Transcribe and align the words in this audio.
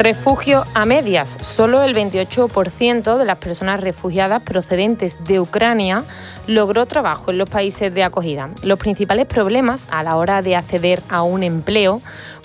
Refugio 0.00 0.64
a 0.72 0.86
medias. 0.86 1.36
Solo 1.42 1.82
el 1.82 1.94
28% 1.94 3.18
de 3.18 3.24
las 3.26 3.36
personas 3.36 3.82
refugiadas 3.82 4.42
procedentes 4.42 5.22
de 5.24 5.40
Ucrania 5.40 6.04
logró 6.46 6.86
trabajo 6.86 7.30
en 7.30 7.36
los 7.36 7.50
países 7.50 7.92
de 7.92 8.02
acogida. 8.02 8.48
Los 8.62 8.78
principales 8.78 9.26
problemas 9.26 9.86
a 9.90 10.02
la 10.02 10.16
hora 10.16 10.40
de 10.40 10.56
acceder 10.56 11.02
a 11.10 11.22
un 11.22 11.42
empleo 11.42 12.00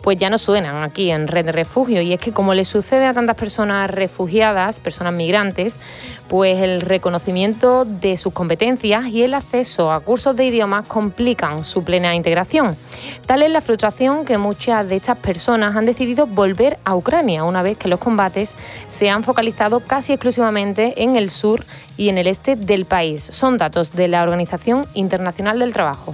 pues 0.06 0.20
ya 0.20 0.30
no 0.30 0.38
suenan 0.38 0.84
aquí 0.84 1.10
en 1.10 1.28
Red 1.28 1.46
de 1.46 1.52
Refugio 1.52 2.00
y 2.00 2.14
es 2.14 2.20
que 2.20 2.32
como 2.32 2.54
le 2.54 2.64
sucede 2.64 3.08
a 3.08 3.14
tantas 3.16 3.36
personas 3.36 3.90
refugiadas, 3.90 4.80
personas 4.80 5.16
migrantes, 5.16 5.74
pues 6.28 6.62
el 6.62 6.82
reconocimiento 6.82 7.86
de 7.86 8.16
sus 8.16 8.32
competencias 8.32 9.07
y 9.07 9.24
el 9.24 9.34
acceso 9.34 9.92
a 9.92 10.00
cursos 10.02 10.36
de 10.36 10.46
idiomas 10.46 10.86
complican 10.86 11.65
su 11.65 11.84
plena 11.84 12.14
integración. 12.14 12.78
Tal 13.26 13.42
es 13.42 13.50
la 13.50 13.62
frustración 13.62 14.26
que 14.26 14.38
muchas 14.38 14.88
de 14.88 14.98
estas 14.98 15.18
personas 15.18 15.76
han 15.76 15.88
decidido 15.88 16.28
volver 16.28 16.78
a 16.86 16.96
Ucrania 16.96 17.43
una 17.43 17.64
vez 17.64 17.76
que 17.76 17.90
los 17.90 17.98
combates 17.98 18.56
se 18.90 19.10
han 19.10 19.24
focalizado 19.24 19.79
casi 19.79 20.14
exclusivamente 20.14 21.01
en 21.01 21.15
el 21.15 21.32
sur 21.32 21.65
y 21.98 22.10
en 22.10 22.20
el 22.20 22.28
este 22.28 22.56
del 22.56 22.86
país. 22.86 23.28
Son 23.32 23.57
datos 23.57 23.93
de 23.93 24.07
la 24.07 24.21
Organización 24.21 24.86
Internacional 24.93 25.57
del 25.57 25.74
Trabajo. 25.74 26.14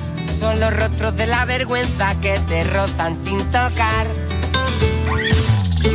son 0.41 0.59
los 0.59 0.75
rostros 0.75 1.15
de 1.15 1.27
la 1.27 1.45
vergüenza 1.45 2.19
que 2.19 2.39
te 2.49 2.63
rozan 2.63 3.13
sin 3.13 3.37
tocar. 3.51 4.07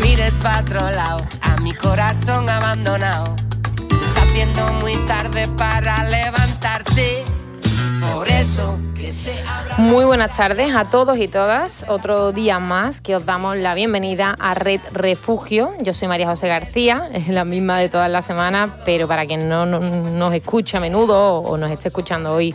Mires 0.00 0.34
para 0.40 0.60
otro 0.60 0.88
lado, 0.88 1.26
a 1.40 1.56
mi 1.62 1.74
corazón 1.74 2.48
abandonado. 2.48 3.34
Se 3.90 4.04
está 4.04 4.22
haciendo 4.22 4.72
muy 4.74 4.94
tarde 5.08 5.48
para 5.58 6.04
levantarte. 6.04 7.24
Por 8.14 8.28
eso 8.28 8.78
que 8.94 9.10
se 9.10 9.34
Muy 9.78 10.04
buenas 10.04 10.36
tardes 10.36 10.72
a 10.76 10.84
todos 10.84 11.18
y 11.18 11.26
todas. 11.26 11.84
Otro 11.88 12.30
día 12.30 12.60
más 12.60 13.00
que 13.00 13.16
os 13.16 13.26
damos 13.26 13.56
la 13.56 13.74
bienvenida 13.74 14.36
a 14.38 14.54
Red 14.54 14.80
Refugio. 14.92 15.72
Yo 15.80 15.92
soy 15.92 16.06
María 16.06 16.28
José 16.28 16.46
García, 16.46 17.08
es 17.12 17.26
la 17.26 17.44
misma 17.44 17.78
de 17.80 17.88
todas 17.88 18.08
las 18.08 18.24
semanas, 18.24 18.70
pero 18.84 19.08
para 19.08 19.26
quien 19.26 19.48
no, 19.48 19.66
no 19.66 19.80
nos 19.80 20.32
escucha 20.34 20.78
a 20.78 20.80
menudo 20.80 21.40
o 21.40 21.56
nos 21.56 21.68
esté 21.72 21.88
escuchando 21.88 22.32
hoy 22.32 22.54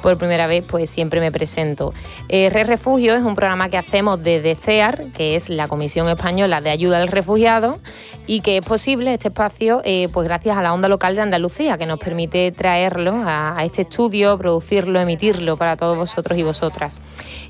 por 0.00 0.18
primera 0.18 0.46
vez, 0.46 0.64
pues 0.66 0.90
siempre 0.90 1.20
me 1.20 1.30
presento. 1.30 1.92
Eh, 2.28 2.50
Red 2.50 2.66
Refugio 2.66 3.14
es 3.14 3.24
un 3.24 3.34
programa 3.34 3.68
que 3.68 3.78
hacemos 3.78 4.22
desde 4.22 4.56
CEAR, 4.56 5.06
que 5.12 5.36
es 5.36 5.48
la 5.48 5.68
Comisión 5.68 6.08
Española 6.08 6.60
de 6.60 6.70
Ayuda 6.70 6.98
al 6.98 7.08
Refugiado, 7.08 7.78
y 8.26 8.40
que 8.40 8.58
es 8.58 8.64
posible 8.64 9.14
este 9.14 9.28
espacio 9.28 9.82
eh, 9.84 10.08
pues 10.12 10.26
gracias 10.26 10.56
a 10.56 10.62
la 10.62 10.72
onda 10.72 10.88
local 10.88 11.14
de 11.14 11.22
Andalucía, 11.22 11.78
que 11.78 11.86
nos 11.86 11.98
permite 11.98 12.52
traerlo 12.52 13.14
a, 13.26 13.58
a 13.58 13.64
este 13.64 13.82
estudio, 13.82 14.36
producirlo, 14.38 15.00
emitirlo 15.00 15.56
para 15.56 15.76
todos 15.76 15.96
vosotros 15.96 16.38
y 16.38 16.42
vosotras. 16.42 17.00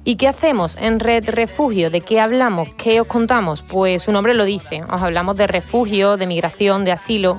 ¿Y 0.02 0.16
qué 0.16 0.28
hacemos 0.28 0.76
en 0.78 0.98
Red 0.98 1.28
Refugio? 1.28 1.90
¿De 1.90 2.00
qué 2.00 2.20
hablamos? 2.20 2.68
¿Qué 2.78 3.00
os 3.00 3.06
contamos? 3.06 3.60
Pues 3.60 4.04
su 4.04 4.12
nombre 4.12 4.32
lo 4.34 4.44
dice, 4.44 4.82
os 4.90 5.02
hablamos 5.02 5.36
de 5.36 5.46
refugio, 5.46 6.16
de 6.16 6.26
migración, 6.26 6.84
de 6.84 6.92
asilo 6.92 7.38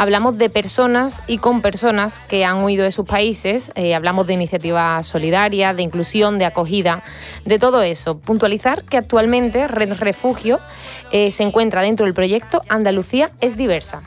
hablamos 0.00 0.38
de 0.38 0.48
personas 0.48 1.20
y 1.26 1.36
con 1.36 1.60
personas 1.60 2.20
que 2.20 2.46
han 2.46 2.64
huido 2.64 2.84
de 2.84 2.90
sus 2.90 3.04
países, 3.04 3.70
eh, 3.74 3.94
hablamos 3.94 4.26
de 4.26 4.32
iniciativas 4.32 5.06
solidarias, 5.06 5.76
de 5.76 5.82
inclusión, 5.82 6.38
de 6.38 6.46
acogida, 6.46 7.02
de 7.44 7.58
todo 7.58 7.82
eso. 7.82 8.16
Puntualizar 8.16 8.82
que 8.84 8.96
actualmente 8.96 9.68
Red 9.68 9.98
Refugio 9.98 10.58
eh, 11.12 11.30
se 11.30 11.42
encuentra 11.42 11.82
dentro 11.82 12.06
del 12.06 12.14
proyecto 12.14 12.62
Andalucía 12.70 13.30
es 13.42 13.58
diversa. 13.58 14.00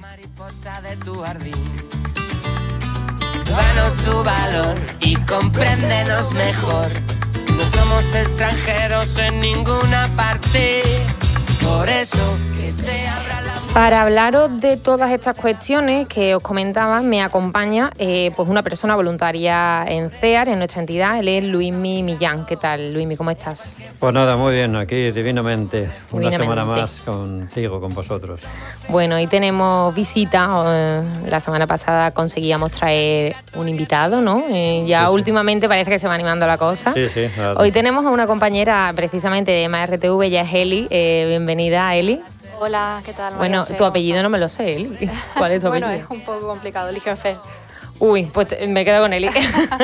Danos 3.45 3.95
tu 4.03 4.23
valor 4.23 4.75
y 4.99 5.15
compréndenos 5.27 6.31
mejor. 6.31 6.91
No 7.55 7.65
somos 7.65 8.03
extranjeros 8.15 9.15
en 9.19 9.39
ninguna 9.39 10.11
parte. 10.15 10.81
Por 11.61 11.87
eso 11.87 12.39
que 12.59 12.71
se 12.71 13.02
para 13.73 14.03
hablaros 14.03 14.61
de 14.61 14.77
todas 14.77 15.11
estas 15.11 15.35
cuestiones 15.35 16.07
que 16.07 16.35
os 16.35 16.43
comentaba, 16.43 17.01
me 17.01 17.23
acompaña 17.23 17.91
eh, 17.97 18.31
pues 18.35 18.47
una 18.47 18.61
persona 18.61 18.95
voluntaria 18.95 19.83
en 19.87 20.11
CEAR, 20.11 20.47
en 20.49 20.59
nuestra 20.59 20.81
entidad. 20.81 21.19
Él 21.19 21.27
es 21.27 21.43
Luismi 21.43 22.03
Millán. 22.03 22.45
¿Qué 22.45 22.55
tal, 22.55 22.93
Luismi? 22.93 23.17
¿Cómo 23.17 23.31
estás? 23.31 23.75
Pues 23.99 24.13
nada, 24.13 24.37
muy 24.37 24.53
bien, 24.53 24.75
aquí 24.75 25.11
divinamente. 25.11 25.89
Una 26.11 26.29
semana 26.29 26.65
más 26.65 27.01
contigo, 27.01 27.81
con 27.81 27.95
vosotros. 27.95 28.41
Bueno, 28.89 29.19
y 29.19 29.25
tenemos 29.25 29.93
visita. 29.95 30.47
Eh, 30.67 31.29
la 31.29 31.39
semana 31.39 31.65
pasada 31.65 32.11
conseguíamos 32.11 32.71
traer 32.71 33.35
un 33.55 33.67
invitado, 33.67 34.21
¿no? 34.21 34.43
Eh, 34.51 34.83
ya 34.85 35.09
últimamente 35.09 35.67
parece 35.67 35.89
que 35.89 35.97
se 35.97 36.07
va 36.07 36.13
animando 36.13 36.45
la 36.45 36.59
cosa. 36.59 36.93
Sí, 36.93 37.09
sí. 37.09 37.25
Hoy 37.57 37.71
tenemos 37.71 38.05
a 38.05 38.09
una 38.09 38.27
compañera 38.27 38.91
precisamente 38.95 39.51
de 39.51 39.67
MRTV, 39.67 40.29
ya 40.29 40.41
es 40.41 40.53
Eli. 40.53 40.87
bienvenida, 40.89 41.95
Eli. 41.95 42.21
Hola, 42.65 43.01
¿qué 43.05 43.11
tal? 43.11 43.35
bueno, 43.35 43.61
tu 43.65 43.83
apellido 43.83 44.23
no 44.23 44.29
me 44.29 44.39
lo 44.39 44.47
sé, 44.47 44.77
Eli. 44.77 45.09
¿Cuál 45.37 45.51
es 45.51 45.61
tu 45.61 45.67
bueno, 45.67 45.87
apellido? 45.87 46.05
es 46.05 46.11
un 46.11 46.21
poco 46.23 46.47
complicado, 46.47 46.89
fe. 47.17 47.33
Uy, 47.99 48.25
pues 48.25 48.47
me 48.67 48.83
quedo 48.83 49.01
con 49.01 49.13
Eli. 49.13 49.29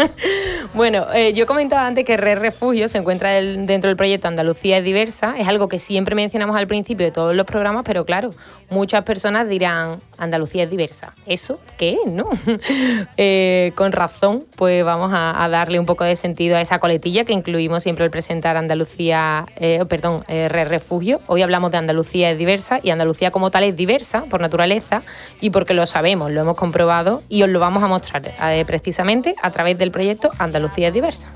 bueno, 0.74 1.06
eh, 1.14 1.34
yo 1.34 1.46
comentaba 1.46 1.86
antes 1.86 2.04
que 2.06 2.18
Red 2.18 2.40
Refugio 2.40 2.88
se 2.88 2.98
encuentra 2.98 3.32
dentro 3.32 3.88
del 3.88 3.96
proyecto 3.96 4.28
Andalucía 4.28 4.80
es 4.80 4.84
diversa. 4.84 5.36
Es 5.38 5.48
algo 5.48 5.70
que 5.70 5.80
siempre 5.80 6.16
mencionamos 6.16 6.56
al 6.58 6.68
principio 6.68 7.06
de 7.06 7.12
todos 7.12 7.36
los 7.36 7.46
programas, 7.46 7.84
pero 7.86 8.06
claro, 8.06 8.32
muchas 8.70 9.04
personas 9.04 9.48
dirán 9.48 10.02
Andalucía 10.18 10.64
es 10.64 10.70
diversa. 10.70 11.14
¿Eso 11.26 11.60
qué 11.78 11.98
es, 12.04 12.12
no? 12.12 12.30
Eh, 13.22 13.74
con 13.76 13.92
razón, 13.92 14.46
pues 14.56 14.84
vamos 14.84 15.12
a, 15.14 15.48
darle 15.50 15.80
un 15.80 15.86
poco 15.86 16.04
de 16.04 16.16
sentido 16.16 16.56
a 16.56 16.62
esa 16.62 16.80
coletilla 16.80 17.26
que 17.26 17.34
incluimos 17.34 17.84
siempre 17.84 18.06
al 18.06 18.12
presentar 18.12 18.56
Andalucía, 18.56 19.46
eh, 19.58 19.84
perdón, 19.90 20.24
Red 20.28 20.68
Refugio. 20.68 21.20
Hoy 21.28 21.42
hablamos 21.42 21.72
de 21.72 21.78
Andalucía 21.78 22.32
es 22.32 22.38
diversa 22.38 22.80
y 22.82 22.92
Andalucía 22.92 23.32
como 23.32 23.52
tal 23.52 23.66
es 23.66 23.76
diversa 23.76 24.24
por 24.30 24.42
naturaleza 24.42 25.02
y 25.42 25.50
porque 25.50 25.74
lo 25.74 25.86
sabemos, 25.86 26.32
lo 26.32 26.42
hemos 26.42 26.56
comprobado 26.56 27.24
y 27.30 27.44
os 27.44 27.50
lo 27.50 27.60
vamos 27.60 27.84
a 27.84 27.88
mostrar 27.88 27.99
eh, 28.42 28.64
precisamente 28.66 29.36
a 29.42 29.52
través 29.52 29.78
del 29.78 29.92
proyecto 29.92 30.32
Andalucía 30.38 30.92
Diversa. 30.92 31.30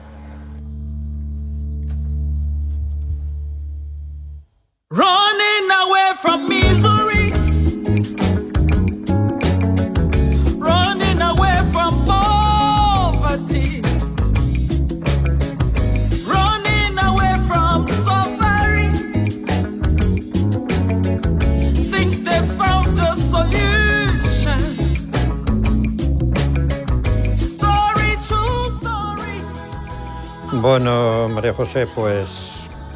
Bueno, 30.64 31.28
María 31.28 31.52
José, 31.52 31.88
pues 31.94 32.50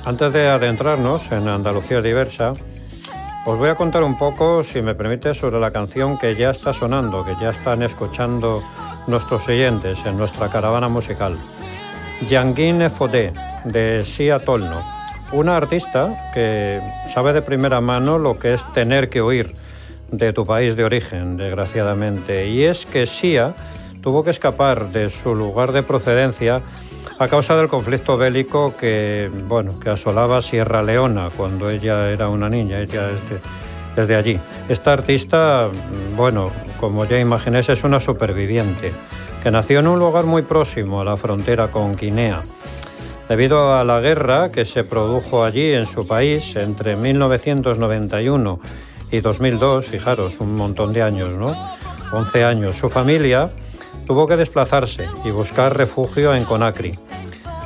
antes 0.05 0.31
de 0.31 0.47
adentrarnos 0.47 1.21
en 1.31 1.49
Andalucía 1.49 2.01
Diversa, 2.01 2.53
os 3.45 3.57
voy 3.57 3.67
a 3.67 3.75
contar 3.75 4.03
un 4.03 4.17
poco, 4.17 4.63
si 4.63 4.81
me 4.81 4.95
permite, 4.95 5.33
sobre 5.33 5.59
la 5.59 5.69
canción 5.69 6.17
que 6.17 6.33
ya 6.33 6.51
está 6.51 6.71
sonando, 6.71 7.25
que 7.25 7.35
ya 7.41 7.49
están 7.49 7.83
escuchando 7.83 8.63
nuestros 9.07 9.45
oyentes 9.49 9.97
en 10.05 10.15
nuestra 10.15 10.49
caravana 10.49 10.87
musical. 10.87 11.35
Yanguine 12.29 12.89
Fodé, 12.89 13.33
de 13.65 14.05
Sia 14.05 14.39
Tolno, 14.39 14.81
una 15.33 15.57
artista 15.57 16.31
que 16.33 16.79
sabe 17.13 17.33
de 17.33 17.41
primera 17.41 17.81
mano 17.81 18.17
lo 18.17 18.39
que 18.39 18.53
es 18.53 18.63
tener 18.73 19.09
que 19.09 19.21
huir 19.21 19.51
de 20.09 20.31
tu 20.31 20.45
país 20.45 20.77
de 20.77 20.85
origen, 20.85 21.35
desgraciadamente. 21.35 22.47
Y 22.47 22.63
es 22.63 22.85
que 22.85 23.05
Sia 23.05 23.53
tuvo 24.01 24.23
que 24.23 24.29
escapar 24.29 24.85
de 24.93 25.09
su 25.09 25.35
lugar 25.35 25.73
de 25.73 25.83
procedencia 25.83 26.61
a 27.19 27.27
causa 27.27 27.55
del 27.55 27.67
conflicto 27.67 28.17
bélico 28.17 28.75
que, 28.77 29.29
bueno, 29.47 29.79
que 29.79 29.89
asolaba 29.89 30.41
Sierra 30.41 30.83
Leona 30.83 31.29
cuando 31.35 31.69
ella 31.69 32.09
era 32.11 32.29
una 32.29 32.49
niña, 32.49 32.79
ella 32.79 33.09
es 33.95 34.07
de, 34.07 34.15
allí. 34.15 34.39
Esta 34.69 34.93
artista, 34.93 35.69
bueno, 36.15 36.51
como 36.79 37.05
ya 37.05 37.19
imagináis, 37.19 37.69
es 37.69 37.83
una 37.83 37.99
superviviente 37.99 38.93
que 39.41 39.49
nació 39.49 39.79
en 39.79 39.87
un 39.87 39.99
lugar 39.99 40.25
muy 40.25 40.43
próximo 40.43 41.01
a 41.01 41.05
la 41.05 41.17
frontera 41.17 41.69
con 41.69 41.95
Guinea. 41.95 42.43
Debido 43.27 43.75
a 43.75 43.83
la 43.83 43.99
guerra 43.99 44.51
que 44.51 44.65
se 44.65 44.83
produjo 44.83 45.43
allí 45.43 45.71
en 45.73 45.85
su 45.85 46.07
país 46.07 46.55
entre 46.55 46.95
1991 46.95 48.59
y 49.11 49.19
2002, 49.19 49.85
fijaros, 49.85 50.35
un 50.39 50.55
montón 50.55 50.93
de 50.93 51.01
años, 51.01 51.33
¿no? 51.33 51.55
11 52.11 52.43
años. 52.43 52.75
Su 52.75 52.89
familia 52.89 53.51
tuvo 54.07 54.25
que 54.25 54.37
desplazarse 54.37 55.05
y 55.25 55.31
buscar 55.31 55.75
refugio 55.75 56.33
en 56.33 56.45
Conakry. 56.45 56.97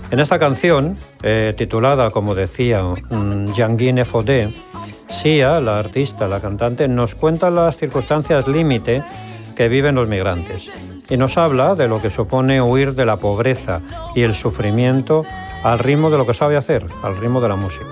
En 0.09 0.19
esta 0.19 0.39
canción, 0.39 0.97
eh, 1.21 1.53
titulada, 1.57 2.09
como 2.09 2.35
decía, 2.35 2.81
Yanguine 3.55 4.03
Fodé, 4.03 4.51
Sia, 5.07 5.59
la 5.59 5.79
artista, 5.79 6.27
la 6.27 6.41
cantante, 6.41 6.87
nos 6.87 7.15
cuenta 7.15 7.49
las 7.49 7.77
circunstancias 7.77 8.47
límite 8.47 9.03
que 9.55 9.69
viven 9.69 9.95
los 9.95 10.07
migrantes 10.07 10.67
y 11.09 11.17
nos 11.17 11.37
habla 11.37 11.75
de 11.75 11.87
lo 11.87 12.01
que 12.01 12.09
supone 12.09 12.61
huir 12.61 12.95
de 12.95 13.05
la 13.05 13.17
pobreza 13.17 13.81
y 14.15 14.23
el 14.23 14.33
sufrimiento 14.33 15.23
al 15.63 15.79
ritmo 15.79 16.09
de 16.09 16.17
lo 16.17 16.25
que 16.25 16.33
sabe 16.33 16.57
hacer, 16.57 16.85
al 17.03 17.17
ritmo 17.17 17.39
de 17.39 17.49
la 17.49 17.55
música. 17.55 17.85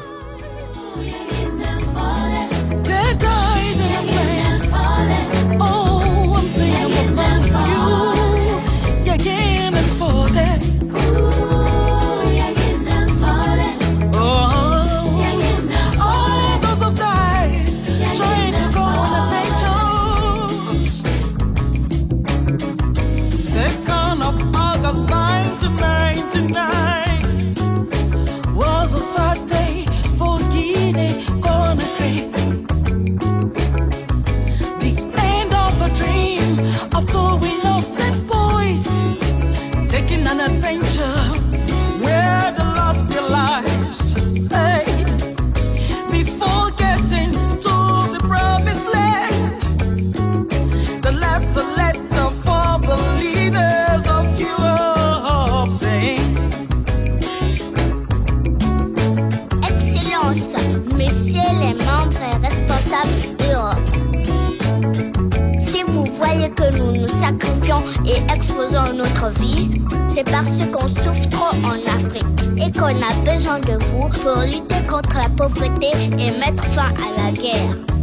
et 68.06 68.34
exposant 68.34 68.94
notre 68.94 69.30
vie, 69.40 69.82
c'est 70.08 70.24
parce 70.24 70.62
qu'on 70.72 70.88
souffre 70.88 71.30
trop 71.30 71.56
en 71.66 71.78
Afrique 71.98 72.26
et 72.58 72.72
qu'on 72.72 72.86
a 72.88 73.14
besoin 73.26 73.60
de 73.60 73.74
vous 73.74 74.10
pour 74.10 74.42
lutter 74.44 74.86
contre 74.88 75.18
la 75.18 75.30
pauvreté 75.30 75.88
et 76.18 76.32
mettre 76.40 76.64
fin 76.66 76.90
à 76.90 77.26
la 77.26 77.32
guerre. 77.32 77.99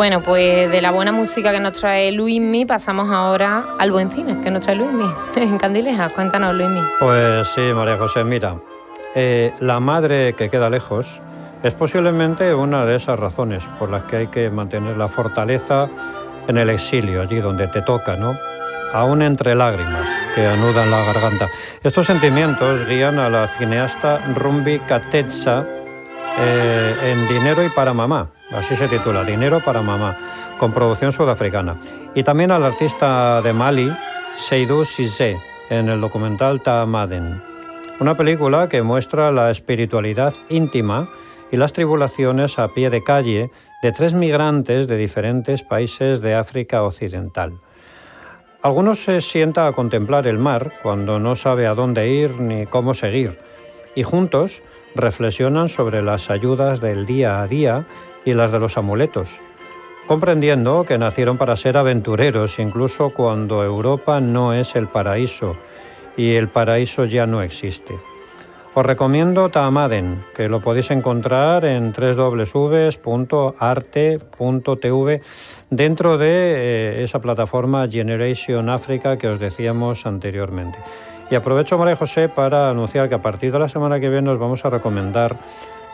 Bueno, 0.00 0.22
pues 0.22 0.70
de 0.70 0.80
la 0.80 0.92
buena 0.92 1.12
música 1.12 1.52
que 1.52 1.60
nos 1.60 1.74
trae 1.74 2.10
Luismi 2.10 2.64
pasamos 2.64 3.10
ahora 3.10 3.66
al 3.78 3.92
buen 3.92 4.10
cine 4.10 4.40
que 4.40 4.50
nos 4.50 4.62
trae 4.62 4.74
Luismi 4.74 5.04
en 5.36 5.58
Candileja. 5.58 6.08
Cuéntanos, 6.08 6.54
Luismi. 6.54 6.80
Pues 6.98 7.46
sí, 7.48 7.60
María 7.74 7.98
José, 7.98 8.24
mira, 8.24 8.56
eh, 9.14 9.52
la 9.60 9.78
madre 9.78 10.32
que 10.32 10.48
queda 10.48 10.70
lejos 10.70 11.06
es 11.62 11.74
posiblemente 11.74 12.54
una 12.54 12.86
de 12.86 12.96
esas 12.96 13.18
razones 13.18 13.62
por 13.78 13.90
las 13.90 14.04
que 14.04 14.16
hay 14.16 14.26
que 14.28 14.48
mantener 14.48 14.96
la 14.96 15.06
fortaleza 15.06 15.90
en 16.48 16.56
el 16.56 16.70
exilio, 16.70 17.20
allí 17.20 17.36
donde 17.36 17.68
te 17.68 17.82
toca, 17.82 18.16
¿no? 18.16 18.38
Aún 18.94 19.20
entre 19.20 19.54
lágrimas 19.54 20.08
que 20.34 20.46
anudan 20.46 20.90
la 20.90 21.04
garganta. 21.04 21.50
Estos 21.84 22.06
sentimientos 22.06 22.88
guían 22.88 23.18
a 23.18 23.28
la 23.28 23.48
cineasta 23.48 24.18
Rumbi 24.34 24.78
Katetsa 24.78 25.62
eh, 26.38 26.94
en 27.04 27.28
Dinero 27.28 27.62
y 27.62 27.68
para 27.68 27.92
Mamá, 27.92 28.30
así 28.52 28.76
se 28.76 28.88
titula, 28.88 29.24
Dinero 29.24 29.60
para 29.64 29.82
Mamá, 29.82 30.16
con 30.58 30.72
producción 30.72 31.12
sudafricana. 31.12 31.76
Y 32.14 32.22
también 32.22 32.50
al 32.50 32.64
artista 32.64 33.40
de 33.42 33.52
Mali, 33.52 33.90
Seydou 34.36 34.84
Cissé, 34.84 35.36
en 35.70 35.88
el 35.88 36.00
documental 36.00 36.60
Tamaden. 36.60 37.40
Una 38.00 38.16
película 38.16 38.68
que 38.68 38.82
muestra 38.82 39.30
la 39.30 39.50
espiritualidad 39.50 40.34
íntima 40.48 41.08
y 41.52 41.56
las 41.56 41.72
tribulaciones 41.72 42.58
a 42.58 42.68
pie 42.68 42.90
de 42.90 43.04
calle 43.04 43.50
de 43.82 43.92
tres 43.92 44.14
migrantes 44.14 44.88
de 44.88 44.96
diferentes 44.96 45.62
países 45.62 46.20
de 46.20 46.34
África 46.34 46.82
Occidental. 46.82 47.60
Algunos 48.62 49.02
se 49.02 49.20
sienta 49.20 49.66
a 49.66 49.72
contemplar 49.72 50.26
el 50.26 50.38
mar 50.38 50.72
cuando 50.82 51.18
no 51.18 51.34
sabe 51.34 51.66
a 51.66 51.74
dónde 51.74 52.10
ir 52.10 52.40
ni 52.40 52.66
cómo 52.66 52.92
seguir, 52.92 53.38
y 53.94 54.02
juntos 54.02 54.62
reflexionan 54.94 55.68
sobre 55.68 56.02
las 56.02 56.30
ayudas 56.30 56.80
del 56.80 57.06
día 57.06 57.40
a 57.40 57.46
día 57.46 57.86
y 58.24 58.34
las 58.34 58.52
de 58.52 58.58
los 58.58 58.76
amuletos, 58.76 59.28
comprendiendo 60.06 60.84
que 60.84 60.98
nacieron 60.98 61.38
para 61.38 61.56
ser 61.56 61.76
aventureros 61.76 62.58
incluso 62.58 63.10
cuando 63.10 63.64
Europa 63.64 64.20
no 64.20 64.54
es 64.54 64.74
el 64.76 64.86
paraíso 64.86 65.56
y 66.16 66.34
el 66.34 66.48
paraíso 66.48 67.04
ya 67.04 67.26
no 67.26 67.42
existe. 67.42 67.98
Os 68.72 68.86
recomiendo 68.86 69.48
Tamaden, 69.48 70.24
que 70.36 70.48
lo 70.48 70.60
podéis 70.60 70.92
encontrar 70.92 71.64
en 71.64 71.92
www.arte.tv 71.92 72.40
dentro 75.70 76.18
de 76.18 76.28
eh, 76.28 77.02
esa 77.02 77.20
plataforma 77.20 77.88
Generation 77.88 78.68
Africa 78.68 79.16
que 79.16 79.26
os 79.26 79.40
decíamos 79.40 80.06
anteriormente. 80.06 80.78
Y 81.32 81.34
aprovecho, 81.34 81.78
María 81.78 81.96
José, 81.96 82.28
para 82.28 82.70
anunciar 82.70 83.08
que 83.08 83.16
a 83.16 83.22
partir 83.22 83.50
de 83.50 83.58
la 83.58 83.68
semana 83.68 83.98
que 83.98 84.08
viene 84.08 84.22
nos 84.22 84.38
vamos 84.38 84.64
a 84.64 84.70
recomendar 84.70 85.36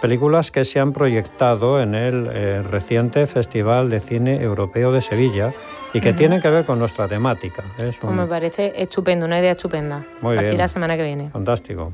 películas 0.01 0.51
que 0.51 0.65
se 0.65 0.81
han 0.81 0.93
proyectado 0.93 1.81
en 1.81 1.95
el 1.95 2.29
eh, 2.33 2.63
reciente 2.63 3.27
Festival 3.27 3.91
de 3.91 4.01
Cine 4.01 4.43
Europeo 4.43 4.93
de 4.93 5.03
Sevilla 5.03 5.53
y 5.93 6.01
que 6.01 6.13
tienen 6.13 6.41
que 6.41 6.51
ver 6.51 6.65
con 6.65 6.79
nuestra 6.79 7.09
temática. 7.09 7.65
Es 7.79 7.97
pues 7.97 8.15
Me 8.15 8.27
parece 8.27 8.75
estupendo, 8.77 9.27
una 9.27 9.39
idea 9.39 9.53
estupenda. 9.53 10.05
Muy 10.21 10.37
partir 10.37 10.53
de 10.53 10.59
la 10.59 10.69
semana 10.69 10.97
que 10.97 11.05
viene. 11.05 11.31
Fantástico. 11.31 11.93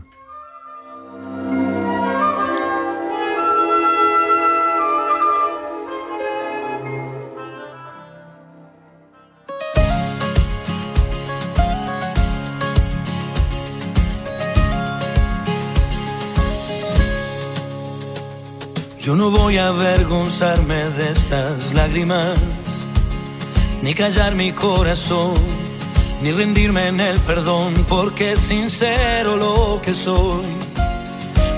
Voy 19.52 19.58
a 19.58 19.68
avergonzarme 19.68 20.76
de 20.96 21.12
estas 21.12 21.74
lágrimas, 21.74 22.40
ni 23.82 23.92
callar 23.92 24.34
mi 24.34 24.50
corazón, 24.52 25.34
ni 26.22 26.32
rendirme 26.32 26.86
en 26.86 26.98
el 27.00 27.20
perdón, 27.20 27.74
porque 27.86 28.32
es 28.32 28.38
sincero 28.38 29.36
lo 29.36 29.82
que 29.82 29.92
soy. 29.92 30.46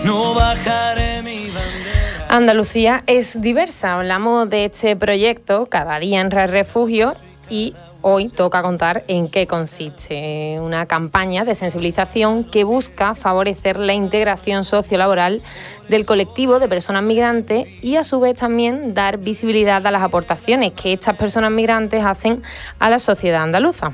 No 0.02 0.34
bajaré 0.34 1.22
mi 1.22 1.36
bandera. 1.36 2.26
Andalucía 2.30 3.04
es 3.06 3.40
diversa. 3.40 3.94
Hablamos 3.94 4.50
de 4.50 4.64
este 4.64 4.96
proyecto 4.96 5.66
cada 5.66 6.00
día 6.00 6.20
en 6.20 6.32
Refugio 6.32 7.14
y 7.48 7.76
hoy 8.06 8.28
toca 8.28 8.60
contar 8.60 9.02
en 9.08 9.30
qué 9.30 9.46
consiste. 9.46 10.58
Una 10.60 10.84
campaña 10.84 11.46
de 11.46 11.54
sensibilización 11.54 12.44
que 12.44 12.62
busca 12.62 13.14
favorecer 13.14 13.78
la 13.78 13.94
integración 13.94 14.62
sociolaboral 14.62 15.40
del 15.88 16.04
colectivo 16.04 16.58
de 16.58 16.68
personas 16.68 17.02
migrantes 17.02 17.66
y 17.82 17.96
a 17.96 18.04
su 18.04 18.20
vez 18.20 18.36
también 18.36 18.92
dar 18.92 19.16
visibilidad 19.16 19.86
a 19.86 19.90
las 19.90 20.02
aportaciones 20.02 20.72
que 20.72 20.92
estas 20.92 21.16
personas 21.16 21.50
migrantes 21.50 22.04
hacen 22.04 22.42
a 22.78 22.90
la 22.90 22.98
sociedad 22.98 23.42
andaluza. 23.42 23.92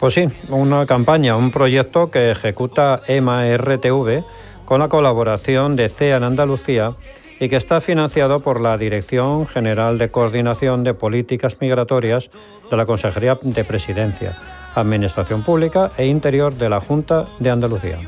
Pues 0.00 0.14
sí, 0.14 0.24
una 0.48 0.84
campaña, 0.86 1.36
un 1.36 1.52
proyecto 1.52 2.10
que 2.10 2.32
ejecuta 2.32 3.02
EMA 3.06 3.56
RTV 3.56 4.24
con 4.64 4.80
la 4.80 4.88
colaboración 4.88 5.76
de 5.76 5.88
CEA 5.88 6.16
en 6.16 6.24
Andalucía 6.24 6.94
y 7.40 7.48
que 7.48 7.56
está 7.56 7.80
financiado 7.80 8.40
por 8.40 8.60
la 8.60 8.76
Dirección 8.78 9.46
General 9.46 9.98
de 9.98 10.10
Coordinación 10.10 10.84
de 10.84 10.94
Políticas 10.94 11.56
Migratorias 11.60 12.28
de 12.70 12.76
la 12.76 12.86
Consejería 12.86 13.38
de 13.40 13.64
Presidencia, 13.64 14.36
Administración 14.74 15.42
Pública 15.42 15.90
e 15.96 16.06
Interior 16.06 16.54
de 16.54 16.68
la 16.68 16.80
Junta 16.80 17.26
de 17.38 17.50
Andalucía. 17.50 17.98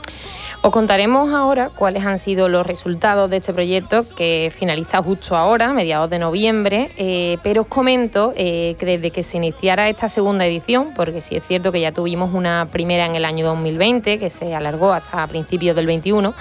Os 0.62 0.72
contaremos 0.72 1.32
ahora 1.32 1.70
cuáles 1.74 2.04
han 2.04 2.18
sido 2.18 2.50
los 2.50 2.66
resultados 2.66 3.30
de 3.30 3.38
este 3.38 3.54
proyecto 3.54 4.04
que 4.14 4.52
finaliza 4.54 5.02
justo 5.02 5.34
ahora, 5.34 5.72
mediados 5.72 6.10
de 6.10 6.18
noviembre, 6.18 6.90
eh, 6.98 7.38
pero 7.42 7.62
os 7.62 7.66
comento 7.66 8.34
eh, 8.36 8.76
que 8.78 8.84
desde 8.84 9.10
que 9.10 9.22
se 9.22 9.38
iniciara 9.38 9.88
esta 9.88 10.10
segunda 10.10 10.44
edición, 10.44 10.92
porque 10.94 11.22
sí 11.22 11.34
es 11.34 11.46
cierto 11.46 11.72
que 11.72 11.80
ya 11.80 11.92
tuvimos 11.92 12.34
una 12.34 12.68
primera 12.70 13.06
en 13.06 13.14
el 13.14 13.24
año 13.24 13.46
2020, 13.46 14.18
que 14.18 14.28
se 14.28 14.54
alargó 14.54 14.92
hasta 14.92 15.26
principios 15.28 15.74
del 15.74 15.86
21, 15.86 16.34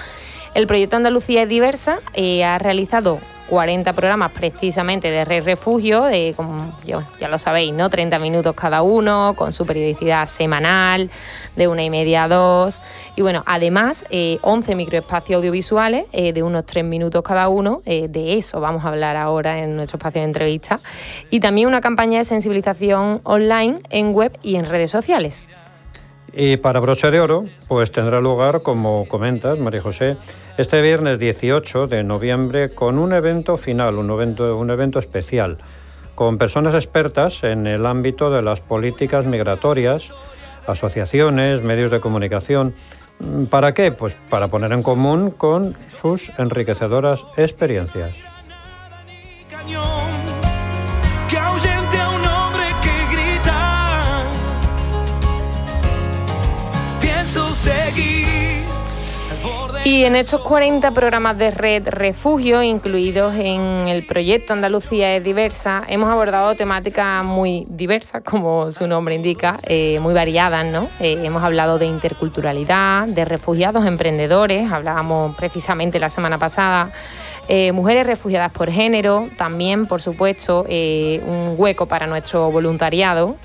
el 0.54 0.66
proyecto 0.66 0.96
Andalucía 0.96 1.42
es 1.42 1.48
diversa, 1.48 2.00
eh, 2.14 2.44
ha 2.44 2.58
realizado 2.58 3.18
40 3.50 3.92
programas 3.94 4.30
precisamente 4.30 5.10
de 5.10 5.24
Red 5.24 5.44
Refugio, 5.44 6.04
como 6.36 6.72
ya 6.84 7.28
lo 7.28 7.38
sabéis, 7.40 7.74
¿no? 7.74 7.90
30 7.90 8.20
minutos 8.20 8.54
cada 8.54 8.82
uno, 8.82 9.34
con 9.36 9.52
su 9.52 9.66
periodicidad 9.66 10.26
semanal, 10.26 11.10
de 11.56 11.66
una 11.66 11.82
y 11.82 11.90
media 11.90 12.24
a 12.24 12.28
dos. 12.28 12.80
Y 13.16 13.22
bueno, 13.22 13.42
además, 13.46 14.04
11 14.40 14.74
microespacios 14.76 15.38
audiovisuales 15.38 16.06
eh, 16.12 16.32
de 16.32 16.44
unos 16.44 16.64
3 16.64 16.84
minutos 16.84 17.22
cada 17.24 17.48
uno. 17.48 17.82
Eh, 17.86 18.06
de 18.08 18.38
eso 18.38 18.60
vamos 18.60 18.84
a 18.84 18.88
hablar 18.88 19.16
ahora 19.16 19.58
en 19.58 19.74
nuestro 19.76 19.98
espacio 19.98 20.20
de 20.20 20.28
entrevista. 20.28 20.78
Y 21.28 21.40
también 21.40 21.66
una 21.66 21.80
campaña 21.80 22.18
de 22.18 22.24
sensibilización 22.24 23.20
online 23.24 23.78
en 23.90 24.14
web 24.14 24.38
y 24.42 24.56
en 24.56 24.66
redes 24.66 24.92
sociales. 24.92 25.46
Y 26.32 26.56
para 26.58 26.80
Broche 26.80 27.10
de 27.10 27.20
Oro, 27.20 27.44
pues 27.66 27.90
tendrá 27.90 28.20
lugar, 28.20 28.62
como 28.62 29.06
comentas, 29.08 29.58
María 29.58 29.82
José, 29.82 30.16
este 30.58 30.80
viernes 30.80 31.18
18 31.18 31.88
de 31.88 32.04
noviembre 32.04 32.72
con 32.72 32.98
un 32.98 33.12
evento 33.12 33.56
final, 33.56 33.96
un 33.96 34.10
evento, 34.10 34.56
un 34.56 34.70
evento 34.70 34.98
especial, 34.98 35.58
con 36.14 36.38
personas 36.38 36.74
expertas 36.74 37.42
en 37.42 37.66
el 37.66 37.84
ámbito 37.84 38.30
de 38.30 38.42
las 38.42 38.60
políticas 38.60 39.26
migratorias, 39.26 40.04
asociaciones, 40.66 41.62
medios 41.62 41.90
de 41.90 42.00
comunicación. 42.00 42.74
¿Para 43.50 43.74
qué? 43.74 43.90
Pues 43.90 44.14
para 44.28 44.48
poner 44.48 44.72
en 44.72 44.82
común 44.82 45.30
con 45.30 45.76
sus 46.00 46.30
enriquecedoras 46.38 47.20
experiencias. 47.36 48.12
Y 59.92 60.04
en 60.04 60.14
estos 60.14 60.40
40 60.42 60.92
programas 60.92 61.36
de 61.36 61.50
Red 61.50 61.88
Refugio, 61.88 62.62
incluidos 62.62 63.34
en 63.34 63.88
el 63.88 64.06
proyecto 64.06 64.52
Andalucía 64.52 65.16
es 65.16 65.24
diversa, 65.24 65.82
hemos 65.88 66.08
abordado 66.08 66.54
temáticas 66.54 67.24
muy 67.24 67.66
diversas, 67.68 68.22
como 68.22 68.70
su 68.70 68.86
nombre 68.86 69.16
indica, 69.16 69.58
eh, 69.66 69.98
muy 70.00 70.14
variadas, 70.14 70.64
¿no? 70.64 70.88
Eh, 71.00 71.20
hemos 71.24 71.42
hablado 71.42 71.80
de 71.80 71.86
interculturalidad, 71.86 73.08
de 73.08 73.24
refugiados 73.24 73.84
emprendedores, 73.84 74.70
hablábamos 74.70 75.34
precisamente 75.34 75.98
la 75.98 76.08
semana 76.08 76.38
pasada. 76.38 76.92
Eh, 77.48 77.72
mujeres 77.72 78.06
refugiadas 78.06 78.52
por 78.52 78.70
género, 78.70 79.28
también, 79.36 79.86
por 79.86 80.00
supuesto, 80.00 80.66
un 80.68 81.54
hueco 81.58 81.86
para 81.86 82.06
nuestro 82.06 82.48
voluntariado, 82.52 83.38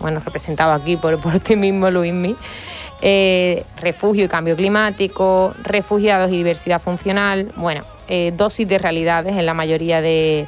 bueno, 0.00 0.20
representado 0.24 0.72
aquí 0.72 0.96
por, 0.96 1.20
por 1.20 1.38
ti 1.38 1.54
mismo, 1.54 1.88
Luismi. 1.92 2.34
Eh, 3.02 3.64
refugio 3.80 4.24
y 4.24 4.28
cambio 4.28 4.56
climático, 4.56 5.54
refugiados 5.62 6.30
y 6.30 6.38
diversidad 6.38 6.80
funcional, 6.80 7.48
bueno, 7.56 7.84
eh, 8.08 8.32
dosis 8.34 8.66
de 8.66 8.78
realidades 8.78 9.36
en 9.36 9.44
la 9.44 9.52
mayoría 9.52 10.00
de, 10.00 10.46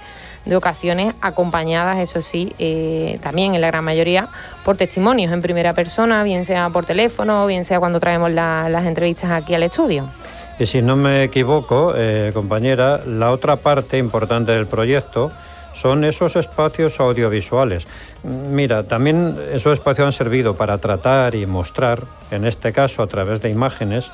ocasiones, 0.56 1.14
acompañadas, 1.20 1.98
eso 1.98 2.22
sí, 2.22 2.54
eh, 2.58 3.18
también 3.22 3.54
en 3.54 3.60
la 3.60 3.66
gran 3.66 3.84
mayoría, 3.84 4.28
por 4.64 4.78
testimonios 4.78 5.30
en 5.30 5.42
primera 5.42 5.74
persona, 5.74 6.22
bien 6.24 6.46
sea 6.46 6.70
por 6.70 6.86
teléfono, 6.86 7.46
bien 7.46 7.66
sea 7.66 7.80
cuando 7.80 8.00
traemos 8.00 8.30
las 8.30 8.86
entrevistas 8.86 9.30
aquí 9.30 9.54
al 9.54 9.62
estudio. 9.62 10.08
Y 10.58 10.64
si 10.64 10.80
no 10.80 10.96
me 10.96 11.24
equivoco, 11.24 11.92
compañera, 12.32 13.02
la 13.04 13.30
otra 13.30 13.56
parte 13.56 13.98
importante 13.98 14.52
del 14.52 14.66
proyecto 14.66 15.30
son 15.80 16.04
esos 16.04 16.36
espacios 16.36 16.98
audiovisuales. 17.00 17.86
Mira, 18.22 18.82
también 18.82 19.36
esos 19.52 19.74
espacios 19.74 20.06
han 20.06 20.12
servido 20.12 20.56
para 20.56 20.78
tratar 20.78 21.34
y 21.34 21.46
mostrar, 21.46 22.00
en 22.30 22.44
este 22.44 22.72
caso 22.72 23.02
a 23.02 23.06
través 23.06 23.40
de 23.42 23.50
imágenes, 23.50 24.10